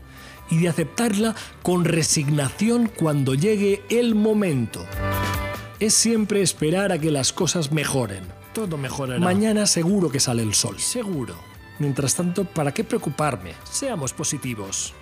[0.50, 4.86] y de aceptarla con resignación cuando llegue el momento.
[5.80, 8.24] Es siempre esperar a que las cosas mejoren.
[8.54, 9.20] Todo mejorará.
[9.20, 10.80] Mañana seguro que sale el sol.
[10.80, 11.51] Seguro.
[11.82, 13.54] Mientras tanto, ¿para qué preocuparme?
[13.64, 14.94] Seamos positivos.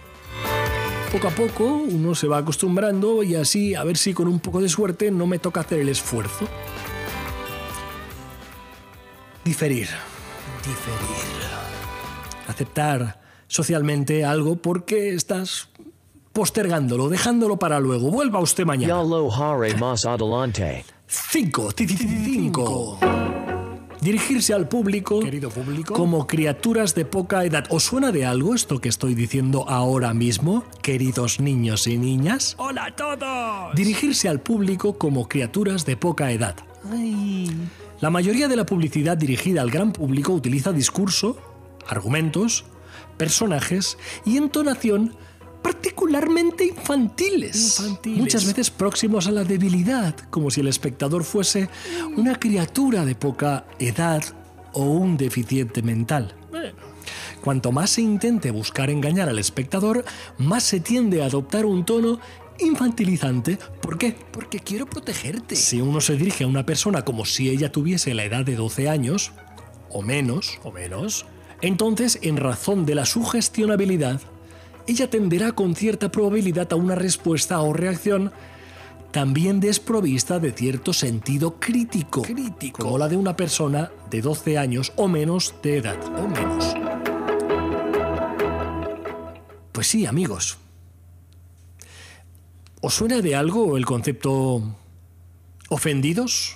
[1.11, 4.61] Poco a poco uno se va acostumbrando y así a ver si con un poco
[4.61, 6.47] de suerte no me toca hacer el esfuerzo.
[9.43, 9.89] Diferir.
[10.59, 11.39] Diferir.
[12.47, 15.67] Aceptar socialmente algo porque estás
[16.31, 18.09] postergándolo, dejándolo para luego.
[18.09, 18.93] Vuelva usted mañana.
[18.93, 20.85] Yalo hare mas adelante.
[21.07, 21.71] 5.
[21.75, 22.99] Cinco.
[24.01, 25.93] Dirigirse al público, Querido público.
[25.93, 27.65] como criaturas de poca edad.
[27.69, 32.55] ¿Os suena de algo esto que estoy diciendo ahora mismo, queridos niños y niñas?
[32.59, 33.75] ¡Hola a todos!
[33.75, 36.55] Dirigirse al público como criaturas de poca edad.
[37.99, 41.37] La mayoría de la publicidad dirigida al gran público utiliza discurso,
[41.85, 42.63] argumentos,
[43.17, 45.13] personajes y entonación
[45.61, 48.19] particularmente infantiles, Infantiles.
[48.19, 51.69] muchas veces próximos a la debilidad, como si el espectador fuese
[52.17, 54.23] una criatura de poca edad
[54.73, 56.35] o un deficiente mental.
[57.41, 60.03] Cuanto más se intente buscar engañar al espectador,
[60.37, 62.19] más se tiende a adoptar un tono
[62.59, 63.57] infantilizante.
[63.81, 64.15] ¿Por qué?
[64.31, 65.55] porque quiero protegerte.
[65.55, 68.89] Si uno se dirige a una persona como si ella tuviese la edad de 12
[68.89, 69.31] años,
[69.89, 71.25] o menos, O menos.
[71.61, 74.21] entonces, en razón de la sugestionabilidad,
[74.89, 78.31] ella tenderá con cierta probabilidad a una respuesta o reacción
[79.11, 82.81] también desprovista de cierto sentido crítico, Crítico.
[82.81, 85.97] como la de una persona de 12 años o menos de edad.
[86.17, 86.73] O menos.
[89.71, 90.57] Pues sí, amigos.
[92.81, 94.75] ¿Os suena de algo el concepto
[95.69, 96.55] ofendidos?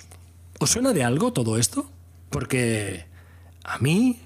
[0.58, 1.88] ¿Os suena de algo todo esto?
[2.30, 3.06] Porque
[3.62, 4.18] a mí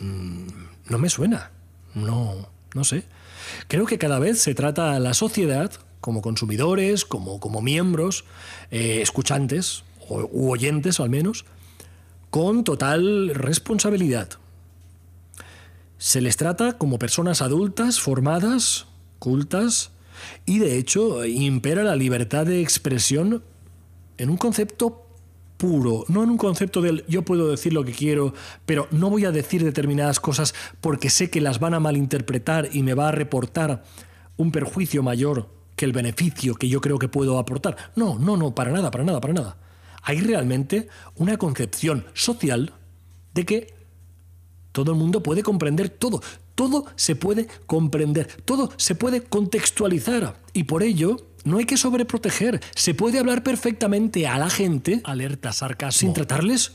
[0.00, 0.46] mm,
[0.88, 1.52] no me suena.
[1.94, 3.04] No, no sé.
[3.68, 8.24] Creo que cada vez se trata a la sociedad como consumidores, como, como miembros,
[8.70, 11.46] eh, escuchantes o, u oyentes al menos,
[12.30, 14.28] con total responsabilidad.
[15.96, 18.86] Se les trata como personas adultas, formadas,
[19.18, 19.92] cultas,
[20.44, 23.42] y de hecho impera la libertad de expresión
[24.18, 25.03] en un concepto
[25.56, 28.34] puro, no en un concepto del yo puedo decir lo que quiero,
[28.66, 32.82] pero no voy a decir determinadas cosas porque sé que las van a malinterpretar y
[32.82, 33.84] me va a reportar
[34.36, 37.76] un perjuicio mayor que el beneficio que yo creo que puedo aportar.
[37.96, 39.56] No, no, no, para nada, para nada, para nada.
[40.02, 42.74] Hay realmente una concepción social
[43.32, 43.74] de que
[44.72, 46.20] todo el mundo puede comprender todo.
[46.54, 48.28] Todo se puede comprender.
[48.44, 50.40] Todo se puede contextualizar.
[50.52, 52.60] Y por ello, no hay que sobreproteger.
[52.74, 55.98] Se puede hablar perfectamente a la gente Alerta, sarcasmo.
[55.98, 56.72] sin tratarles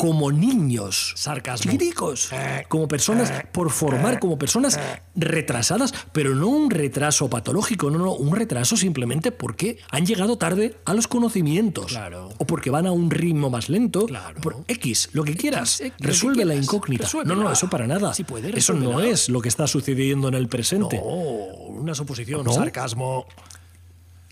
[0.00, 1.12] como niños.
[1.14, 1.72] Sarcasmo.
[1.72, 2.30] Chiquiticos.
[2.68, 4.80] Como personas por formar, como personas
[5.14, 5.92] retrasadas.
[6.12, 8.14] Pero no un retraso patológico, no, no.
[8.14, 11.88] Un retraso simplemente porque han llegado tarde a los conocimientos.
[11.88, 12.30] Claro.
[12.38, 14.06] O porque van a un ritmo más lento.
[14.06, 14.40] Claro.
[14.40, 15.82] Por X, lo que quieras.
[15.82, 17.04] X, lo que Resuelve la incógnita.
[17.04, 17.34] Resuélvela.
[17.36, 18.14] No, no, eso para nada.
[18.14, 20.98] Si puede, eso no es lo que está sucediendo en el presente.
[21.02, 22.42] Oh, una suposición.
[22.42, 22.54] ¿No?
[22.54, 23.26] Sarcasmo.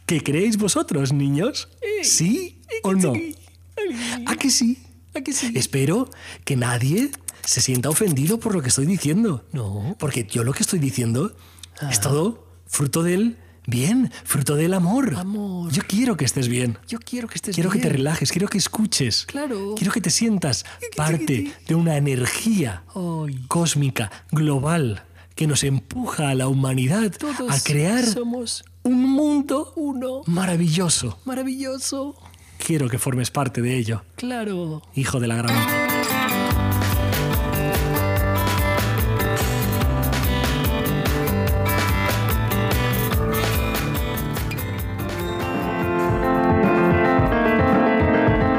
[0.08, 1.68] ¿Qué creéis vosotros, niños?
[2.02, 3.12] ¿Sí o no?
[4.24, 4.78] ¿A que sí?
[5.14, 5.52] ¿A que sí?
[5.54, 6.08] Espero
[6.46, 7.10] que nadie
[7.44, 9.44] se sienta ofendido por lo que estoy diciendo.
[9.52, 9.96] No.
[9.98, 11.36] Porque yo lo que estoy diciendo
[11.90, 15.14] es todo fruto del Bien, fruto del amor.
[15.14, 15.70] Amor.
[15.70, 16.78] Yo quiero que estés bien.
[16.88, 17.96] Yo quiero que estés Quiero que te bien.
[17.98, 19.26] relajes, quiero que escuches.
[19.26, 19.74] Claro.
[19.76, 20.64] Quiero que te sientas
[20.96, 22.84] parte de una energía
[23.46, 25.04] cósmica, global,
[25.38, 30.22] que nos empuja a la humanidad Todos a crear somos un mundo uno.
[30.26, 31.16] maravilloso.
[31.24, 32.16] Maravilloso.
[32.58, 34.82] Quiero que formes parte de ello, Claro.
[34.96, 35.54] hijo de la gran.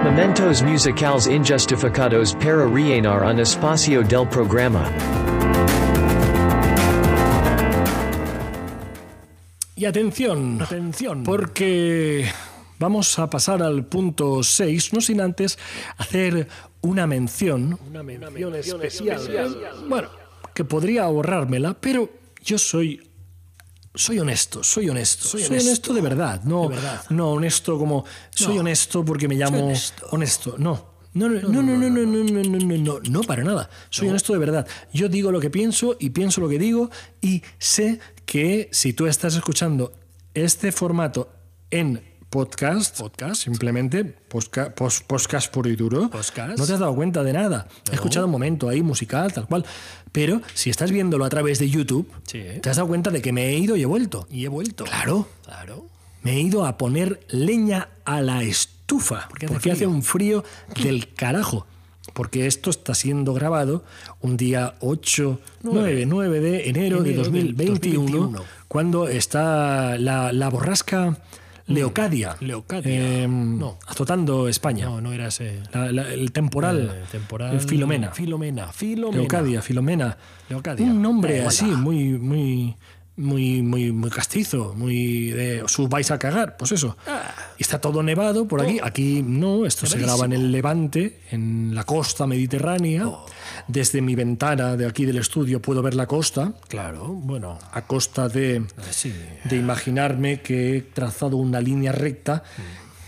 [0.03, 4.83] Momentos musicales injustificados para rellenar un espacio del programa.
[9.79, 11.23] Y atención, Atención.
[11.23, 12.25] porque
[12.79, 15.57] vamos a pasar al punto 6, no sin antes
[15.97, 16.49] hacer
[16.81, 19.57] una mención, una mención especial.
[19.87, 20.09] Bueno,
[20.53, 22.09] que podría ahorrármela, pero
[22.43, 23.01] yo soy
[23.95, 25.93] soy honesto, soy honesto, soy, honesto.
[25.93, 27.03] de verdad, no, De verdad.
[27.09, 28.61] no honesto como soy No.
[28.61, 30.07] honesto porque me llamo honesto.
[30.11, 30.89] honesto, no.
[31.13, 33.67] No, no, no, no, no, no, no, no, no, no, no, no, para nada.
[33.89, 34.67] Soy honesto de verdad.
[34.93, 39.07] Yo digo lo que pienso y pienso lo que digo y sé que si tú
[39.07, 39.91] estás escuchando
[40.35, 41.31] este formato
[41.71, 43.41] en podcast, Podcast.
[43.41, 44.71] simplemente posca-
[45.07, 46.55] podcast puro y duro, Podcast.
[46.59, 47.67] no te has dado cuenta de nada.
[47.91, 49.65] He escuchado un momento ahí musical, tal cual.
[50.11, 52.43] Pero si estás viéndolo a través de YouTube, Sí.
[52.61, 54.27] te has dado cuenta de que me he ido y he vuelto.
[54.29, 54.83] Y he vuelto.
[54.83, 55.27] Claro.
[55.43, 55.87] Claro.
[56.21, 59.27] Me he ido a poner leña a la estufa.
[59.27, 59.89] Porque hace hace, frío.
[59.89, 60.43] un frío
[60.83, 61.65] del carajo.
[62.19, 63.85] Porque esto está siendo grabado
[64.19, 68.43] un día 8, 9, 9 de enero, de Enero del 2021, 2021.
[68.67, 71.17] cuando está la, la borrasca
[71.67, 72.91] Leocadia, Leocadia.
[73.23, 73.77] eh, No.
[73.87, 74.83] azotando España.
[74.87, 75.61] No, no era ese.
[75.73, 77.53] La- la- el temporal, Eh, temporal.
[77.53, 78.11] el Filomena.
[78.11, 78.67] Filomena.
[78.73, 79.17] Filomena.
[79.17, 80.17] Leocadia, Filomena.
[80.49, 80.85] Leocadia.
[80.87, 82.75] Un nombre así, muy, muy,
[83.19, 86.97] muy, muy, muy castizo, muy de os vais a cagar, pues eso.
[87.57, 88.79] Y está todo nevado por aquí.
[88.81, 93.07] Aquí no, esto se graba en el Levante, en la costa mediterránea.
[93.67, 97.07] Desde mi ventana de aquí del estudio puedo ver la costa, Claro.
[97.09, 97.59] Bueno.
[97.71, 99.13] a costa de, Sí.
[99.43, 102.43] de imaginarme que he trazado una línea recta.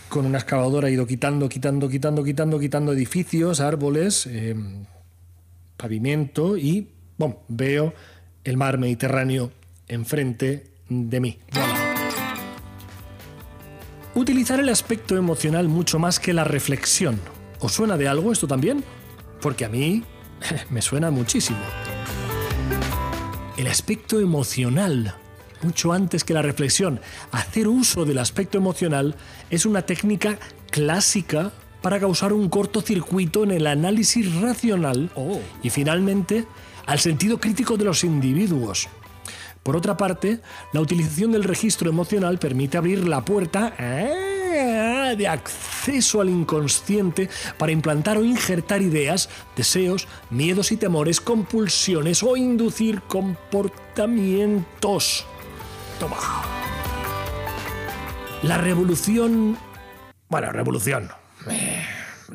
[0.09, 4.55] Con una excavadora he ido quitando, quitando, quitando, quitando, quitando edificios, árboles, eh,
[5.77, 7.93] pavimento y bom, veo
[8.43, 9.51] el mar Mediterráneo
[9.91, 11.37] enfrente de mí.
[14.15, 17.19] Utilizar el aspecto emocional mucho más que la reflexión.
[17.59, 18.83] ¿Os suena de algo esto también?
[19.41, 20.03] Porque a mí
[20.69, 21.59] me suena muchísimo.
[23.57, 25.15] El aspecto emocional,
[25.61, 26.99] mucho antes que la reflexión.
[27.31, 29.15] Hacer uso del aspecto emocional
[29.49, 30.39] es una técnica
[30.71, 31.51] clásica
[31.81, 35.39] para causar un cortocircuito en el análisis racional Oh.
[35.63, 36.45] y finalmente
[36.85, 38.87] al sentido crítico de los individuos.
[39.63, 40.39] Por otra parte,
[40.73, 47.71] la utilización del registro emocional permite abrir la puerta ah, de acceso al inconsciente para
[47.71, 55.27] implantar o injertar ideas, deseos, miedos y temores, compulsiones o inducir comportamientos.
[55.99, 56.17] Toma.
[58.41, 59.59] La revolución...
[60.27, 61.11] Bueno, revolución.
[61.49, 61.83] Eh,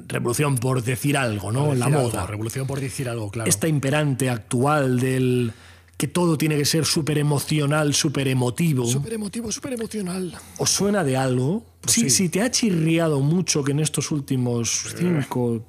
[0.08, 1.74] Revolución por decir algo, ¿no?
[1.74, 3.48] La moda algo, revolución por decir algo, claro.
[3.48, 5.54] esta imperante actual del
[5.96, 8.84] que todo tiene que ser súper emocional, súper emotivo.
[8.86, 10.34] Súper emotivo, súper emocional.
[10.58, 11.64] ¿Os suena de algo?
[11.86, 12.10] Si, sí.
[12.10, 15.64] si te ha chirriado mucho que en estos últimos cinco,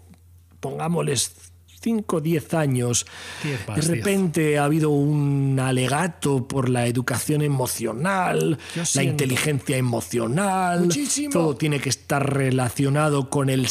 [0.60, 1.32] pongámosles
[1.80, 3.06] cinco o diez años,
[3.44, 3.88] Diez de diez.
[3.88, 9.12] repente ha habido un alegato por la educación emocional, Yo la siento.
[9.12, 11.32] inteligencia emocional, Muchísimo.
[11.32, 13.68] todo tiene que estar relacionado con el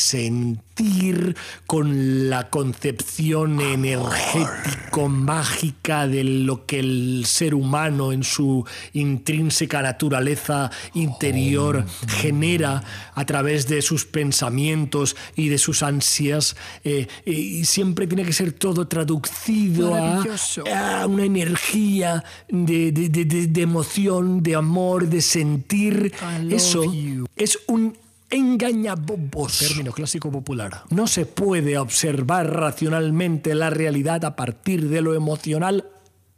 [1.67, 10.71] con la concepción energético mágica de lo que el ser humano en su intrínseca naturaleza
[10.95, 12.83] interior genera
[13.15, 18.53] a través de sus pensamientos y de sus ansias eh, y siempre tiene que ser
[18.53, 26.13] todo traducido a, una energía de, de- de- de- de emoción, de amor, de sentir.
[26.41, 27.27] I love Eso you.
[27.37, 27.97] es un
[28.31, 29.59] engañabobos.
[29.59, 30.85] Término clásico popular.
[30.91, 35.87] No se puede observar racionalmente la realidad a partir de lo emocional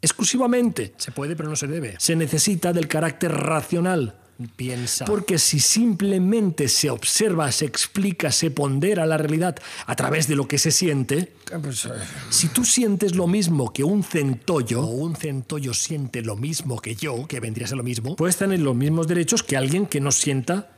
[0.00, 0.94] exclusivamente.
[0.96, 1.96] Se puede, pero no se debe.
[1.98, 4.14] Se necesita del carácter racional.
[4.54, 5.04] Piensa.
[5.04, 10.46] Porque si simplemente se observa, se explica, se pondera la realidad a través de lo
[10.46, 11.88] que se siente, Pues,
[12.30, 16.94] si tú sientes lo mismo que un centollo, o un centollo siente lo mismo que
[16.94, 18.14] yo, que vendría a ser lo mismo.
[18.14, 20.70] puedes tener los mismos derechos que alguien que no sienta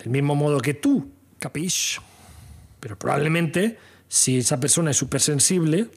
[0.00, 1.10] del mismo modo que tú.
[1.38, 2.00] Capish.
[2.80, 3.78] Pero probablemente,
[4.08, 5.88] si esa persona es súper sensible,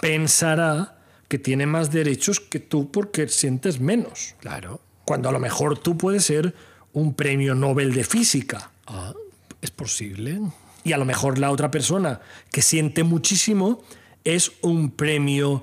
[0.00, 0.98] pensará
[1.28, 4.34] que tiene más derechos que tú porque sientes menos.
[4.40, 4.80] claro.
[5.04, 6.52] Cuando a lo mejor tú puedes ser
[6.92, 8.72] un premio Nobel de física.
[8.88, 9.14] Ah,
[9.62, 10.40] es posible.
[10.82, 12.20] Y a lo mejor la otra persona
[12.50, 13.84] que siente muchísimo
[14.24, 15.62] es un premio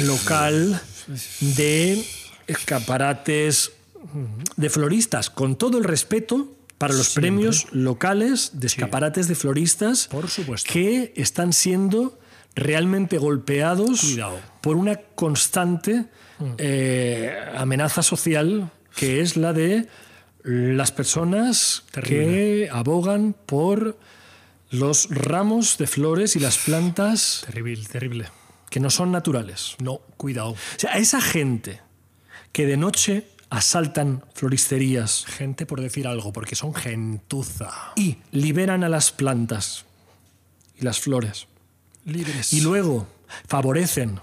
[0.00, 0.82] local
[1.40, 2.04] de
[2.46, 3.72] escaparates
[4.56, 7.30] de floristas, con todo el respeto para los Siempre.
[7.30, 10.68] premios locales de escaparates de floristas Por supuesto.
[10.72, 12.18] que están siendo
[12.54, 14.40] realmente golpeados Cuidado.
[14.60, 16.06] por una constante
[16.58, 19.86] eh, amenaza social que es la de
[20.42, 23.96] las personas que abogan por
[24.70, 28.28] los ramos de flores y las plantas Terrible, terrible.
[28.70, 29.76] que no son naturales.
[29.80, 30.50] No, cuidado.
[30.50, 31.80] O sea, a esa gente
[32.52, 37.70] que de noche asaltan floristerías Gente por decir algo, porque son gentuza.
[37.96, 39.84] y liberan a las plantas
[40.78, 41.46] y las flores
[42.06, 42.52] Libres.
[42.52, 43.06] y luego
[43.46, 44.20] favorecen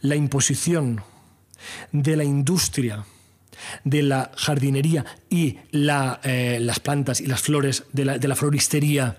[0.00, 1.02] la imposición
[1.92, 3.04] de la industria
[3.84, 8.34] de la jardinería y la, eh, las plantas y las flores de la, de la
[8.36, 9.18] floristería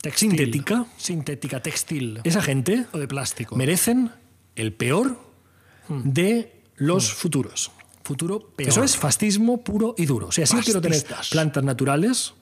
[0.00, 0.30] Textil.
[0.30, 2.20] sintética, Sintética, textil.
[2.24, 3.54] esa gente o de plástico.
[3.54, 4.10] merecen
[4.56, 5.16] el peor
[5.88, 7.70] de los futuros.
[8.12, 8.68] Futuro peor.
[8.68, 10.26] Eso es fascismo puro y duro.
[10.28, 12.34] O sea, si yo quiero tener plantas naturales,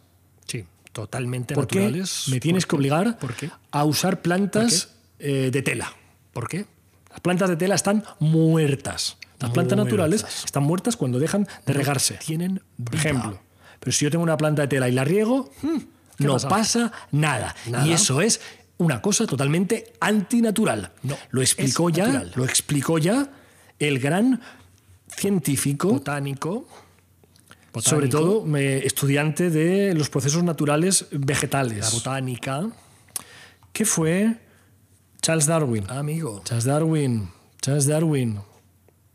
[0.46, 2.24] Sí, totalmente ¿por qué naturales.
[2.28, 3.50] me tienes que obligar ¿Por qué?
[3.70, 4.90] a usar plantas
[5.20, 5.92] eh, de tela?
[6.32, 6.66] ¿Por qué?
[7.10, 9.16] Las plantas de tela están muertas.
[9.38, 9.78] Las plantas Muertas.
[9.78, 12.14] naturales están muertas cuando dejan de regarse.
[12.14, 12.98] Tienen Por vida.
[13.00, 13.40] ejemplo.
[13.78, 15.78] Pero si yo tengo una planta de tela y la riego, hmm,
[16.18, 16.48] no pasa?
[16.48, 17.54] pasa nada.
[17.66, 17.86] Nada.
[17.86, 18.40] Y eso es
[18.78, 20.92] una cosa totalmente antinatural.
[21.04, 22.32] No, lo explicó ya, natural.
[22.34, 23.30] lo explicó ya
[23.78, 24.40] el gran
[25.20, 26.66] científico, Botánico.
[27.78, 31.78] sobre todo me- estudiante de los procesos naturales vegetales.
[31.80, 32.70] La botánica.
[33.72, 34.36] que fue
[35.22, 35.84] Charles Darwin.
[35.88, 36.42] Amigo.
[36.44, 37.28] Charles Darwin,
[37.62, 38.40] Charles Darwin,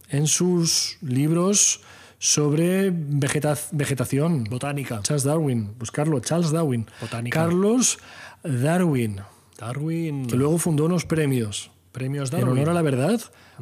[0.09, 1.81] en sus libros
[2.19, 4.45] sobre vegeta- vegetación.
[4.45, 5.01] Botánica.
[5.03, 6.85] Charles Darwin, buscarlo, Charles Darwin.
[7.01, 7.41] Botánica.
[7.41, 7.97] Carlos
[8.43, 9.19] Darwin,
[9.57, 10.27] Darwin.
[10.27, 11.71] que luego fundó unos premios.
[11.91, 12.53] Premios En Darwin.
[12.59, 13.19] honor a la verdad,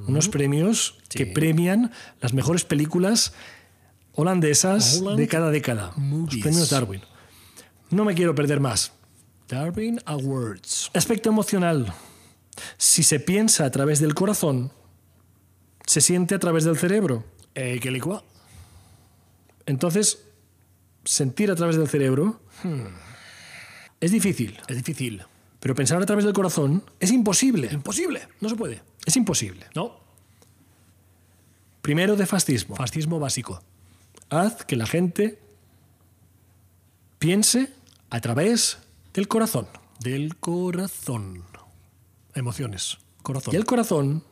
[0.07, 1.91] unos premios que premian
[2.22, 3.34] las mejores películas
[4.14, 5.91] holandesas Holland de cada década.
[5.97, 7.01] Los premios Darwin.
[7.89, 8.91] No me quiero perder más.
[9.47, 10.89] Darwin Awards.
[10.93, 11.93] Aspecto emocional.
[12.78, 14.72] Si se piensa a través del corazón,
[15.86, 17.24] se siente a través del cerebro.
[17.55, 18.24] Eh, licua.
[19.66, 20.24] Entonces,
[21.05, 22.41] sentir a través del cerebro
[23.99, 25.24] es difícil, Es difícil.
[25.59, 27.70] pero pensar a través del corazón es imposible.
[27.72, 28.28] Imposible.
[28.41, 28.82] No se puede.
[29.05, 29.66] Es imposible.
[29.76, 30.02] No.
[31.84, 32.75] Primero de fascismo.
[32.77, 33.61] Fascismo básico.
[34.29, 35.38] Haz que la gente
[37.19, 37.73] piense
[38.09, 38.77] a través
[39.13, 39.67] del corazón.
[39.99, 41.43] Del corazón.
[42.34, 42.97] Emociones.
[43.21, 43.53] Corazón.
[43.53, 44.23] Y el corazón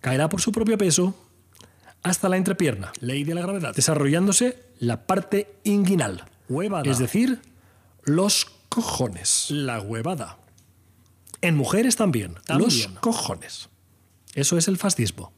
[0.00, 1.14] caerá por su propio peso
[2.02, 2.90] hasta la entrepierna.
[3.00, 3.72] Ley de la gravedad.
[3.74, 6.90] desarrollándose la parte inguinal, Huevada.
[6.90, 7.40] es decir,
[8.02, 9.46] los cojones.
[9.50, 10.38] la huevada.
[11.40, 12.92] En mujeres también, También.
[12.92, 13.68] los cojones.
[14.34, 15.32] Eso es el fascismo.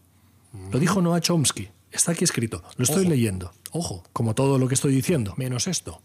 [0.71, 1.69] Lo dijo Noah Chomsky.
[1.91, 2.63] Está aquí escrito.
[2.77, 3.11] Lo estoy Ojo.
[3.11, 3.53] leyendo.
[3.71, 4.03] Ojo.
[4.13, 5.35] Como todo lo que estoy diciendo.
[5.37, 6.01] Menos esto.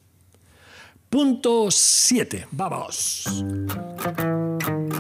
[1.10, 2.48] Punto 7.
[2.52, 3.24] Vamos.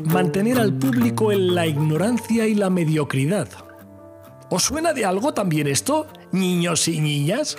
[0.06, 3.50] Mantener al público en la ignorancia y la mediocridad.
[4.50, 7.58] ¿Os suena de algo también esto, niños y niñas?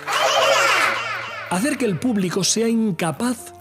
[1.51, 3.53] Hacer que el público sea incapaz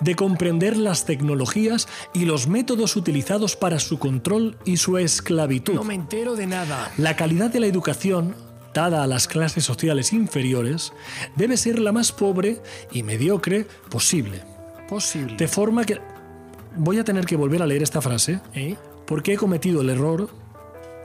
[0.00, 5.74] de comprender las tecnologías y los métodos utilizados para su control y su esclavitud.
[5.74, 6.92] No me entero de nada.
[6.98, 8.34] La calidad de la educación
[8.74, 10.92] dada a las clases sociales inferiores
[11.36, 14.42] debe ser la más pobre y mediocre posible.
[14.88, 15.36] Posible.
[15.36, 16.00] De forma que...
[16.74, 18.76] Voy a tener que volver a leer esta frase ¿Eh?
[19.06, 20.30] porque he cometido el error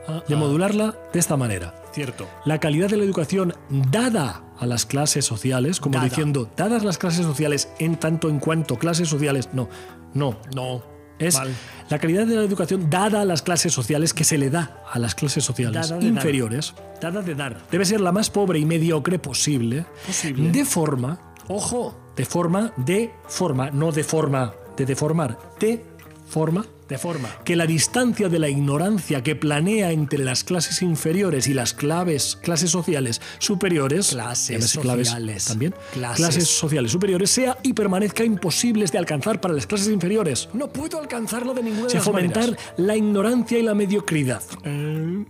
[0.08, 1.74] Ah, de ah, modularla de esta manera.
[1.92, 2.26] Cierto.
[2.44, 6.08] La calidad de la educación dada a las clases sociales, como Dada.
[6.08, 9.68] diciendo, dadas las clases sociales en tanto en cuanto clases sociales, no,
[10.14, 10.82] no, No.
[11.18, 11.52] es Mal.
[11.90, 14.98] la calidad de la educación dada a las clases sociales que se le da a
[14.98, 16.16] las clases sociales Dada de dar.
[16.16, 17.60] inferiores Dada de dar.
[17.70, 20.50] debe ser la más pobre y mediocre posible, Posible.
[20.52, 21.96] de forma, Ojo.
[22.16, 25.84] de forma, de forma, no de forma de deformar, de
[26.28, 27.28] forma De forma.
[27.44, 32.36] que la distancia de la ignorancia que planea entre las clases inferiores y las claves,
[32.42, 35.44] clases sociales superiores, Clases claves sociales.
[35.46, 36.16] también, Clases.
[36.16, 40.48] clases sociales superiores, sea y permanezca imposibles de alcanzar para las clases inferiores.
[40.52, 42.72] No puedo alcanzarlo de ninguna de las fomentar maneras.
[42.76, 45.24] la ignorancia y la mediocridad Eh,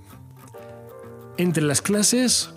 [1.37, 2.51] entre las clases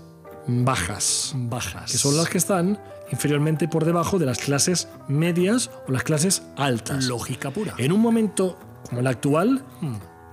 [0.48, 1.92] bajas, bajas.
[1.92, 2.80] que son las que están
[3.12, 7.05] inferiormente por debajo de las clases medias o las clases altas.
[7.05, 7.74] Lógica pura.
[7.78, 8.57] En un momento
[8.88, 9.64] como el actual,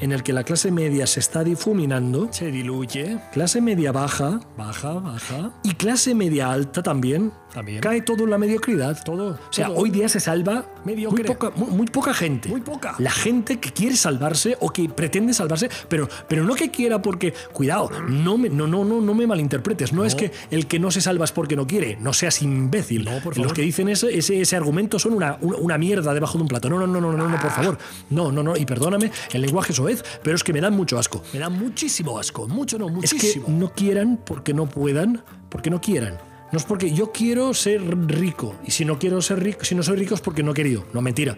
[0.01, 3.19] en el que la clase media se está difuminando, Se diluye.
[3.33, 5.51] clase media baja Baja, baja.
[5.65, 7.81] y clase media alta también, También.
[7.81, 9.03] cae todo en la mediocridad.
[9.05, 9.77] Todo, O sea, todo.
[9.79, 11.25] hoy día se salva muy Mediocre.
[11.25, 12.49] poca, muy, muy poca gente.
[12.49, 12.95] Muy poca.
[12.99, 17.33] La gente que quiere salvarse o que pretende salvarse, pero, pero no que quiera porque,
[17.53, 19.93] cuidado, no me, no, no, no, no me malinterpretes.
[19.93, 21.97] No, es que el que no se salva es porque no quiere.
[22.01, 23.05] No seas imbécil.
[23.05, 23.55] No, por Los favor.
[23.55, 26.69] que dicen ese, ese, ese argumento son una, una, una mierda debajo de un plato.
[26.69, 27.79] No, no, no, no, no, no, por favor.
[28.11, 28.57] No, no, no.
[28.57, 31.23] Y perdóname, el lenguaje soez, pero es que me dan mucho asco.
[31.33, 32.47] Me da muchísimo asco.
[32.49, 33.47] Mucho, no, Es muchísimo.
[33.47, 36.19] que no quieran porque no puedan, porque no quieran.
[36.53, 38.55] No es porque yo quiero ser rico.
[38.67, 40.85] Y si no quiero ser rico, si no soy rico es porque no he querido.
[40.93, 41.37] No, mentira.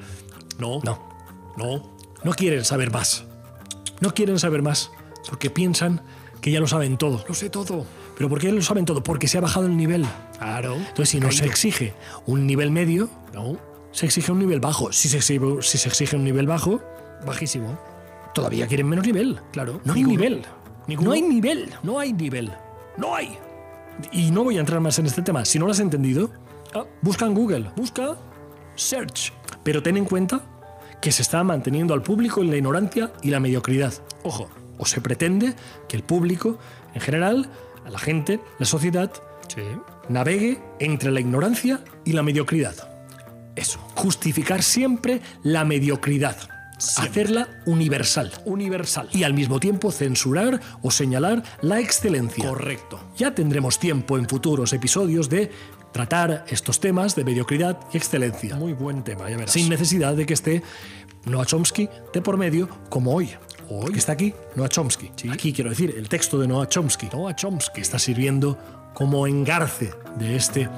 [0.58, 0.80] No.
[0.84, 0.98] No.
[1.56, 1.82] No.
[2.22, 3.24] No quieren saber más.
[4.00, 4.90] No quieren saber más.
[5.28, 6.00] Porque piensan
[6.40, 7.24] que ya lo saben todo.
[7.28, 7.84] Lo sé todo.
[8.16, 9.02] ¿Pero por qué lo saben todo?
[9.02, 10.06] Porque se ha bajado el nivel.
[10.38, 10.74] Claro.
[10.76, 11.94] Entonces, si no se exige
[12.26, 13.58] un nivel medio, No.
[13.92, 14.92] se exige un nivel bajo.
[14.92, 16.80] Si se exige, si se exige un nivel bajo,
[17.26, 17.78] Bajísimo.
[18.34, 19.40] todavía quieren menos nivel.
[19.52, 19.80] Claro.
[19.84, 20.42] No hay nivel.
[20.86, 21.08] Ninguno.
[21.10, 21.70] No hay nivel.
[21.82, 22.52] No hay nivel.
[22.96, 23.36] No hay.
[24.12, 25.44] Y no voy a entrar más en este tema.
[25.44, 26.30] Si no lo has entendido,
[26.74, 27.70] Ah, busca en Google.
[27.76, 28.16] busca.
[28.76, 29.32] Search.
[29.64, 30.40] Pero ten en cuenta
[31.02, 33.92] que se está manteniendo al público en la ignorancia y la mediocridad.
[34.22, 34.48] Ojo.
[34.78, 35.54] O se pretende
[35.88, 36.58] que el público,
[36.94, 37.50] en general,
[37.84, 39.10] a la gente, la sociedad,
[39.48, 39.62] Sí.
[40.08, 42.74] navegue entre la ignorancia y la mediocridad.
[43.56, 43.80] Eso.
[43.96, 46.36] Justificar siempre la mediocridad.
[46.96, 48.32] Hacerla universal.
[48.44, 49.08] Universal.
[49.12, 52.48] Y al mismo tiempo censurar o señalar la excelencia.
[52.48, 53.00] Correcto.
[53.16, 55.50] Ya tendremos tiempo en futuros episodios de
[55.92, 58.56] tratar estos temas de mediocridad y excelencia.
[58.56, 59.52] Muy buen tema, ya verás.
[59.52, 60.62] sin necesidad de que esté
[61.26, 63.30] Noah Chomsky de por medio como hoy.
[63.68, 65.10] Hoy está aquí Noah Chomsky.
[65.30, 67.08] Aquí quiero decir el texto de Noah Chomsky.
[67.12, 67.80] Noah Chomsky.
[67.80, 68.58] está sirviendo
[68.94, 70.68] como engarce de este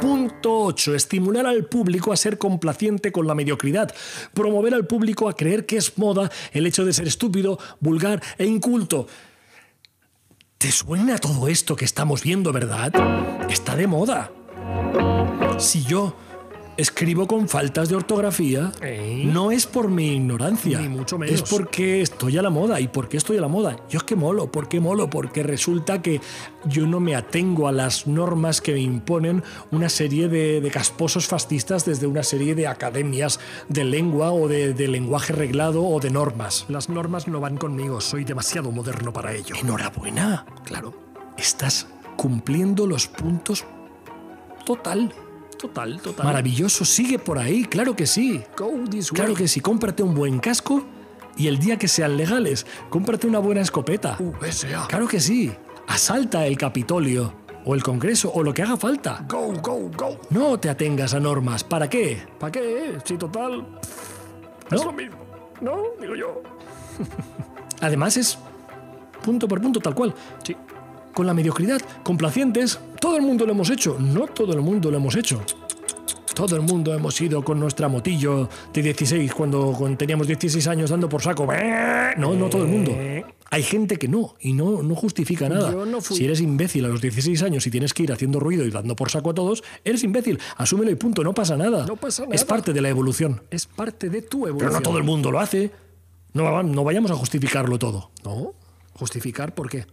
[0.00, 0.94] Punto 8.
[0.94, 3.94] Estimular al público a ser complaciente con la mediocridad.
[4.34, 8.46] Promover al público a creer que es moda el hecho de ser estúpido, vulgar e
[8.46, 9.06] inculto.
[10.58, 12.92] ¿Te suena todo esto que estamos viendo, verdad?
[13.50, 14.30] Está de moda.
[15.58, 16.16] Si yo
[16.76, 19.22] escribo con faltas de ortografía, ¿Eh?
[19.26, 20.80] no es por mi ignorancia.
[20.80, 21.34] Ni mucho menos.
[21.34, 22.80] Es porque estoy a la moda.
[22.80, 23.76] ¿Y por qué estoy a la moda?
[23.88, 24.50] Yo es que molo.
[24.50, 25.10] ¿Por qué molo?
[25.10, 26.20] Porque resulta que
[26.64, 31.26] yo no me atengo a las normas que me imponen una serie de, de casposos
[31.26, 36.10] fascistas desde una serie de academias de lengua o de, de lenguaje reglado o de
[36.10, 36.66] normas.
[36.68, 38.00] Las normas no van conmigo.
[38.00, 39.54] Soy demasiado moderno para ello.
[39.56, 40.46] Enhorabuena.
[40.64, 40.94] Claro.
[41.36, 43.64] Estás cumpliendo los puntos
[44.64, 45.12] total.
[45.62, 46.26] Total, total.
[46.26, 48.42] Maravilloso, sigue por ahí, claro que sí.
[48.58, 49.16] Go this way.
[49.16, 50.84] Claro que sí, cómprate un buen casco
[51.36, 54.18] y el día que sean legales, cómprate una buena escopeta.
[54.88, 55.52] Claro que sí,
[55.86, 57.32] asalta el Capitolio
[57.64, 59.24] o el Congreso o lo que haga falta.
[59.28, 60.18] Go, go, go.
[60.30, 62.20] No te atengas a normas, ¿para qué?
[62.40, 62.98] ¿Para qué?
[63.04, 63.64] Si total.
[64.68, 64.86] Es ¿No?
[64.86, 65.18] lo mismo.
[65.60, 65.76] ¿No?
[66.00, 66.42] Digo yo.
[67.80, 68.36] Además es
[69.22, 70.12] punto por punto tal cual.
[70.42, 70.56] Sí.
[71.14, 74.96] Con la mediocridad, complacientes, todo el mundo lo hemos hecho, no todo el mundo lo
[74.96, 75.42] hemos hecho.
[76.34, 80.88] Todo el mundo hemos ido con nuestra motillo de 16 cuando, cuando teníamos 16 años
[80.88, 81.46] dando por saco.
[82.16, 82.92] No, no todo el mundo.
[83.50, 85.72] Hay gente que no, y no, no justifica nada.
[85.84, 88.70] No Si eres imbécil a los 16 años y tienes que ir haciendo ruido y
[88.70, 90.38] dando por saco a todos, eres imbécil.
[90.56, 91.84] Asúmelo y punto, no pasa nada.
[91.84, 92.46] No pasa Es nada.
[92.46, 93.42] parte de la evolución.
[93.50, 94.72] Es parte de tu Pero evolución.
[94.72, 95.70] no todo el mundo lo hace.
[96.32, 98.10] No, no vayamos a justificarlo todo.
[98.24, 98.54] ¿No?
[98.94, 99.84] ¿Justificar por qué?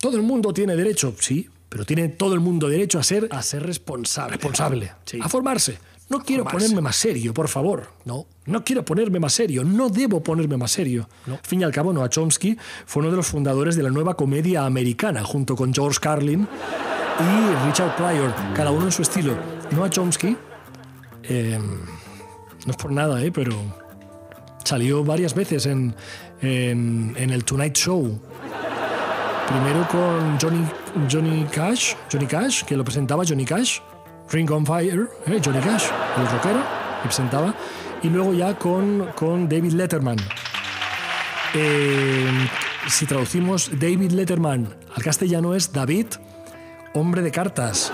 [0.00, 3.42] Todo el mundo tiene derecho, sí, pero tiene todo el mundo derecho a ser A
[3.42, 4.32] ser responsable.
[4.36, 5.18] responsable, Sí.
[5.22, 5.78] a formarse.
[6.10, 6.66] No quiero Formarse.
[6.68, 7.88] ponerme más serio, por favor.
[8.06, 8.26] No.
[8.46, 11.06] No quiero ponerme más serio, no debo ponerme más serio.
[11.26, 14.14] Al fin y al cabo, Noah Chomsky fue uno de los fundadores de la nueva
[14.16, 16.48] comedia americana, junto con George Carlin
[17.20, 19.36] y Richard Pryor, cada uno en su estilo.
[19.72, 20.34] Noah Chomsky,
[21.24, 21.58] eh,
[22.64, 23.52] no es por nada, eh, pero
[24.64, 25.94] salió varias veces en,
[26.40, 28.18] en, en el Tonight Show.
[29.48, 30.64] Primero con Johnny,
[31.10, 33.80] Johnny Cash, Johnny Cash, que lo presentaba Johnny Cash,
[34.30, 35.86] Ring on Fire, eh, Johnny Cash,
[36.18, 36.62] el rockero,
[37.02, 37.54] que presentaba,
[38.02, 40.18] y luego ya con, con David Letterman.
[41.54, 42.48] Eh,
[42.88, 46.06] si traducimos David Letterman al castellano es David,
[46.92, 47.90] hombre de cartas.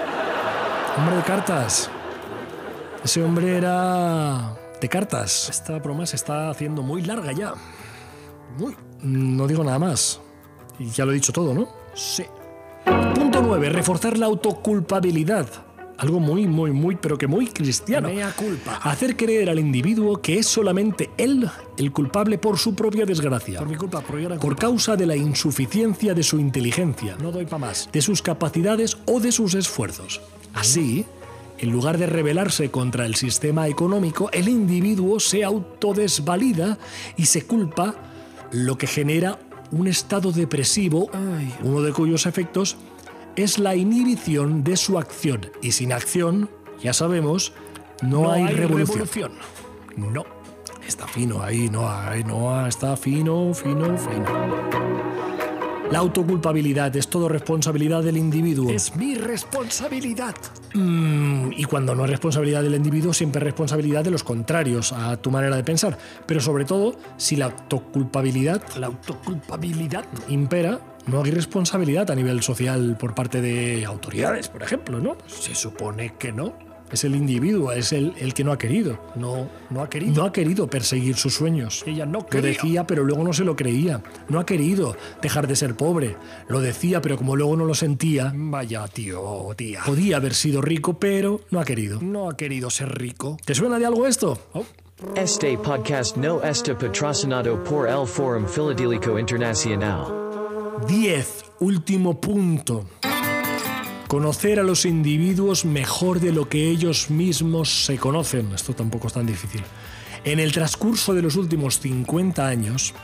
[0.96, 1.88] Hombre de cartas.
[3.04, 5.48] Ese hombre era de cartas.
[5.50, 7.54] Esta broma se está haciendo muy larga ya.
[8.58, 8.76] Muy.
[9.02, 10.20] No digo nada más.
[10.78, 11.68] Y ya lo he dicho todo, ¿no?
[11.94, 12.24] Sí.
[13.14, 13.68] Punto 9.
[13.70, 15.46] Reforzar la autoculpabilidad.
[15.96, 18.08] Algo muy, muy, muy, pero que muy cristiano.
[18.08, 18.76] Mea culpa.
[18.82, 23.60] Hacer creer al individuo que es solamente él el culpable por su propia desgracia.
[23.60, 24.60] Por mi culpa, por mi gran Por culpa.
[24.62, 27.88] causa de la insuficiencia de su inteligencia, No doy para más.
[27.92, 30.20] de sus capacidades o de sus esfuerzos.
[30.52, 31.06] Así,
[31.58, 36.76] en lugar de rebelarse contra el sistema económico, el individuo se autodesvalida
[37.16, 37.94] y se culpa,
[38.50, 39.38] lo que genera
[39.74, 41.10] un estado depresivo,
[41.62, 42.76] uno de cuyos efectos
[43.36, 45.50] es la inhibición de su acción.
[45.60, 46.48] Y sin acción,
[46.82, 47.52] ya sabemos,
[48.02, 49.32] no, hay, revolución.
[49.96, 50.24] No.
[50.86, 55.23] Está fino ahí, no hay, no está fino, fino, fino.
[55.90, 58.70] La autoculpabilidad es todo responsabilidad del individuo.
[58.70, 60.34] Es mi responsabilidad.
[60.72, 65.16] Mm, y cuando no es responsabilidad del individuo, siempre es responsabilidad de los contrarios a
[65.18, 65.96] tu manera de pensar.
[66.26, 70.06] Pero sobre todo, si la autoculpabilidad, La autoculpabilidad.
[70.28, 75.16] impera, no hay responsabilidad a nivel social por parte de autoridades, por ejemplo, ¿no?
[75.26, 76.54] Se supone que no.
[76.92, 79.00] Es el individuo, es el, el que no ha querido.
[79.16, 80.14] No, no ha querido.
[80.14, 81.82] No ha querido perseguir sus sueños.
[81.86, 82.50] Ella no Lo quería.
[82.50, 84.02] decía, pero luego no se lo creía.
[84.28, 86.16] No ha querido dejar de ser pobre.
[86.48, 89.80] Lo decía, pero como luego no lo sentía, Vaya, tío, tía.
[89.84, 92.00] podía haber sido rico, pero no ha querido.
[92.00, 93.38] No ha querido ser rico.
[93.44, 94.38] ¿Te suena de algo esto?
[94.52, 94.64] Oh,
[95.16, 100.04] Este podcast no está patrocinado por el Forum Filadélico Internacional.
[100.86, 101.44] 10.
[101.60, 102.84] Último punto.
[104.08, 108.52] Conocer a los individuos mejor de lo que ellos mismos se conocen.
[108.54, 109.62] Esto tampoco es tan difícil.
[110.24, 112.94] En el transcurso de los últimos 50 años,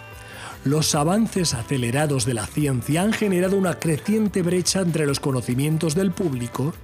[0.64, 6.12] los avances acelerados de la ciencia han generado una creciente brecha entre los conocimientos del
[6.12, 6.74] público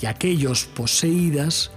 [0.00, 1.70] y aquellos poseídas.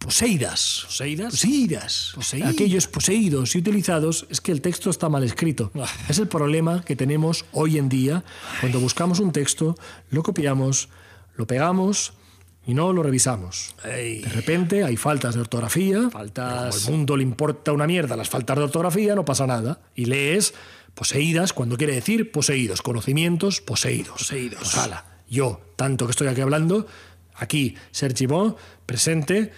[0.00, 0.84] Poseídas.
[0.86, 1.30] ¿Poseídas?
[1.32, 2.12] Poseídas.
[2.16, 5.70] Poseí- Aquellos poseídos y utilizados es que el texto está mal escrito.
[5.74, 5.86] Ah.
[6.08, 8.24] Es el problema que tenemos hoy en día
[8.60, 9.74] cuando buscamos un texto,
[10.10, 10.88] lo copiamos,
[11.36, 12.14] lo pegamos
[12.66, 13.74] y no lo revisamos.
[13.84, 14.22] Ey.
[14.22, 18.30] De repente hay faltas de ortografía, Faltas- como al mundo le importa una mierda las
[18.30, 19.82] faltas de ortografía, no pasa nada.
[19.94, 20.54] Y lees
[20.94, 24.16] poseídas cuando quiere decir poseídos, conocimientos poseídos.
[24.16, 24.60] Poseídos.
[24.62, 26.86] Pues ala, yo, tanto que estoy aquí hablando,
[27.34, 28.26] aquí Sergi
[28.86, 29.52] presente,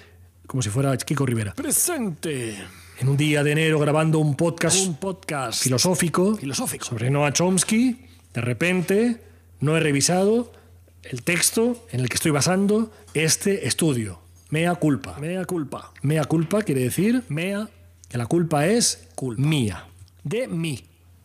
[0.53, 1.55] como si fuera Kiko Rivera.
[1.55, 2.59] Presente.
[3.01, 6.85] En un día de enero grabando un podcast Un podcast filosófico, filosófico.
[6.85, 7.97] sobre Noah Chomsky,
[8.35, 9.23] de repente
[9.61, 10.53] no he revisado
[11.05, 14.19] el texto en el que estoy basando este estudio.
[14.51, 15.17] Mea culpa.
[15.19, 15.91] Mea culpa.
[16.03, 17.71] Mea culpa quiere decir Mea
[18.11, 19.41] que la culpa es Culpa.
[19.41, 19.87] mía.
[20.23, 20.85] de mí.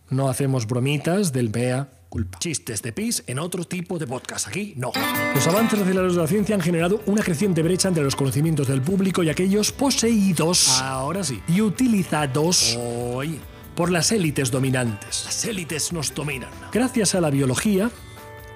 [0.09, 2.39] No hacemos bromitas del mea culpa.
[2.39, 4.47] Chistes de pis en otro tipo de podcast.
[4.47, 4.91] Aquí no.
[5.35, 8.81] Los avances acelerados de la ciencia han generado una creciente brecha entre los conocimientos del
[8.81, 11.41] público y aquellos poseídos Ahora sí.
[11.47, 13.39] y utilizados Hoy
[13.75, 15.23] por las élites dominantes.
[15.25, 16.49] las élites nos dominan.
[16.71, 17.91] Gracias a la biología,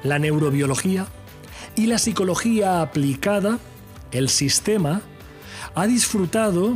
[0.04, 1.06] la neurobiología
[1.76, 3.60] y la psicología aplicada,
[4.12, 5.02] el sistema
[5.76, 6.76] ha disfrutado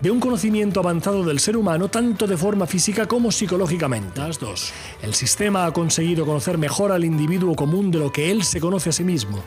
[0.00, 4.20] de un conocimiento avanzado del ser humano tanto de forma física como psicológicamente.
[4.20, 4.72] Las dos.
[5.02, 8.90] El sistema ha conseguido conocer mejor al individuo común de lo que él se conoce
[8.90, 9.42] a sí mismo.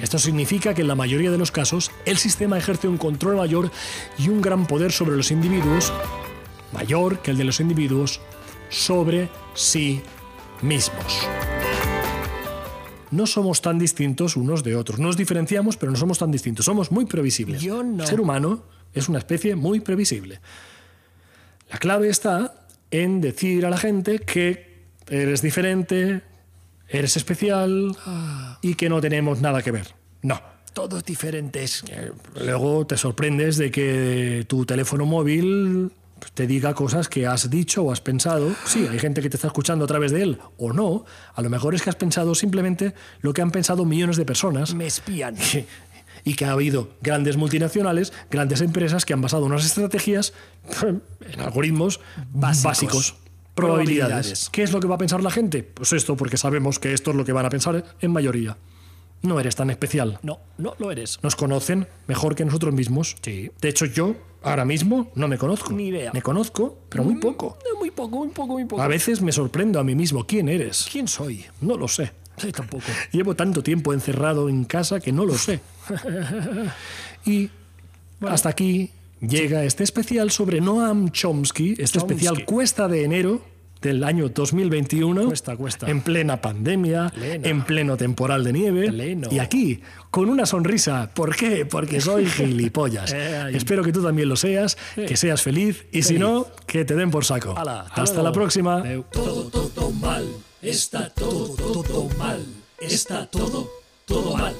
[0.00, 3.70] Esto significa que en la mayoría de los casos el sistema ejerce un control mayor
[4.18, 5.92] y un gran poder sobre los individuos,
[6.72, 8.20] mayor que el de los individuos
[8.68, 10.02] sobre sí
[10.62, 11.26] mismos.
[13.10, 14.98] No somos tan distintos unos de otros.
[14.98, 16.64] Nos diferenciamos, pero no somos tan distintos.
[16.64, 17.62] Somos muy previsibles.
[17.62, 18.02] Yo no.
[18.02, 18.64] El ser humano
[18.94, 20.40] es una especie muy previsible.
[21.70, 26.22] La clave está en decir a la gente que eres diferente,
[26.88, 27.96] eres especial
[28.62, 29.94] y que no tenemos nada que ver.
[30.22, 30.40] No.
[30.72, 31.84] Todos diferentes.
[32.40, 35.92] Luego te sorprendes de que tu teléfono móvil
[36.34, 38.52] te diga cosas que has dicho o has pensado.
[38.64, 41.04] Sí, hay gente que te está escuchando a través de él o no.
[41.34, 44.74] A lo mejor es que has pensado simplemente lo que han pensado millones de personas
[44.74, 45.36] Me espían.
[45.52, 45.66] que-
[46.24, 50.32] y que ha habido grandes multinacionales, grandes empresas que han basado unas estrategias
[50.82, 52.00] en algoritmos
[52.32, 52.62] Básicos.
[52.64, 53.14] básicos.
[53.54, 53.54] Probabilidades.
[53.54, 54.48] Probabilidades.
[54.50, 55.62] ¿Qué es lo que va a pensar la gente?
[55.62, 58.56] Pues esto, porque sabemos que esto es lo que van a pensar en mayoría.
[59.22, 60.18] No eres tan especial.
[60.22, 61.18] No, no lo eres.
[61.22, 63.16] Nos conocen mejor que nosotros mismos.
[63.22, 63.50] Sí.
[63.60, 65.72] De hecho, yo ahora mismo no me conozco.
[65.72, 66.10] Ni idea.
[66.12, 67.56] Me conozco, pero muy poco.
[67.64, 68.82] Eh, Muy poco, muy poco, muy poco.
[68.82, 70.26] A veces me sorprendo a mí mismo.
[70.26, 70.86] ¿Quién eres?
[70.90, 71.44] ¿Quién soy?
[71.60, 72.12] No lo sé.
[72.36, 72.84] Sí, tampoco.
[73.12, 75.60] Llevo tanto tiempo encerrado en casa que no lo sé.
[77.26, 77.50] y
[78.20, 81.72] hasta aquí llega este especial sobre Noam Chomsky.
[81.78, 82.14] Este Chomsky.
[82.14, 83.42] especial cuesta de enero
[83.80, 85.26] del año 2021.
[85.26, 85.90] Cuesta, cuesta.
[85.90, 88.88] En plena pandemia, en pleno temporal de nieve.
[88.90, 89.28] Pleno.
[89.30, 89.80] Y aquí,
[90.10, 91.10] con una sonrisa.
[91.14, 91.66] ¿Por qué?
[91.66, 93.12] Porque soy gilipollas.
[93.12, 93.50] Eh.
[93.52, 96.20] Espero que tú también lo seas, que seas feliz y si Feliz.
[96.20, 97.54] no, que te den por saco.
[97.56, 98.22] Hala, hasta luego.
[98.22, 98.82] la próxima.
[99.12, 100.26] Todo, todo mal.
[100.64, 102.42] Está todo, todo mal.
[102.78, 103.68] Está todo,
[104.06, 104.56] todo mal.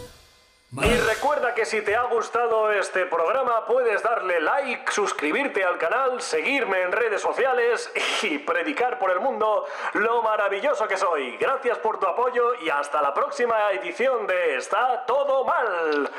[0.83, 5.79] Y recuerda Recuerda que si te ha gustado este programa puedes darle like, suscribirte al
[5.79, 7.91] canal, seguirme en redes sociales
[8.23, 11.39] y predicar por el mundo lo maravilloso que soy.
[11.39, 16.11] Gracias por tu apoyo y hasta la próxima edición de Está todo mal.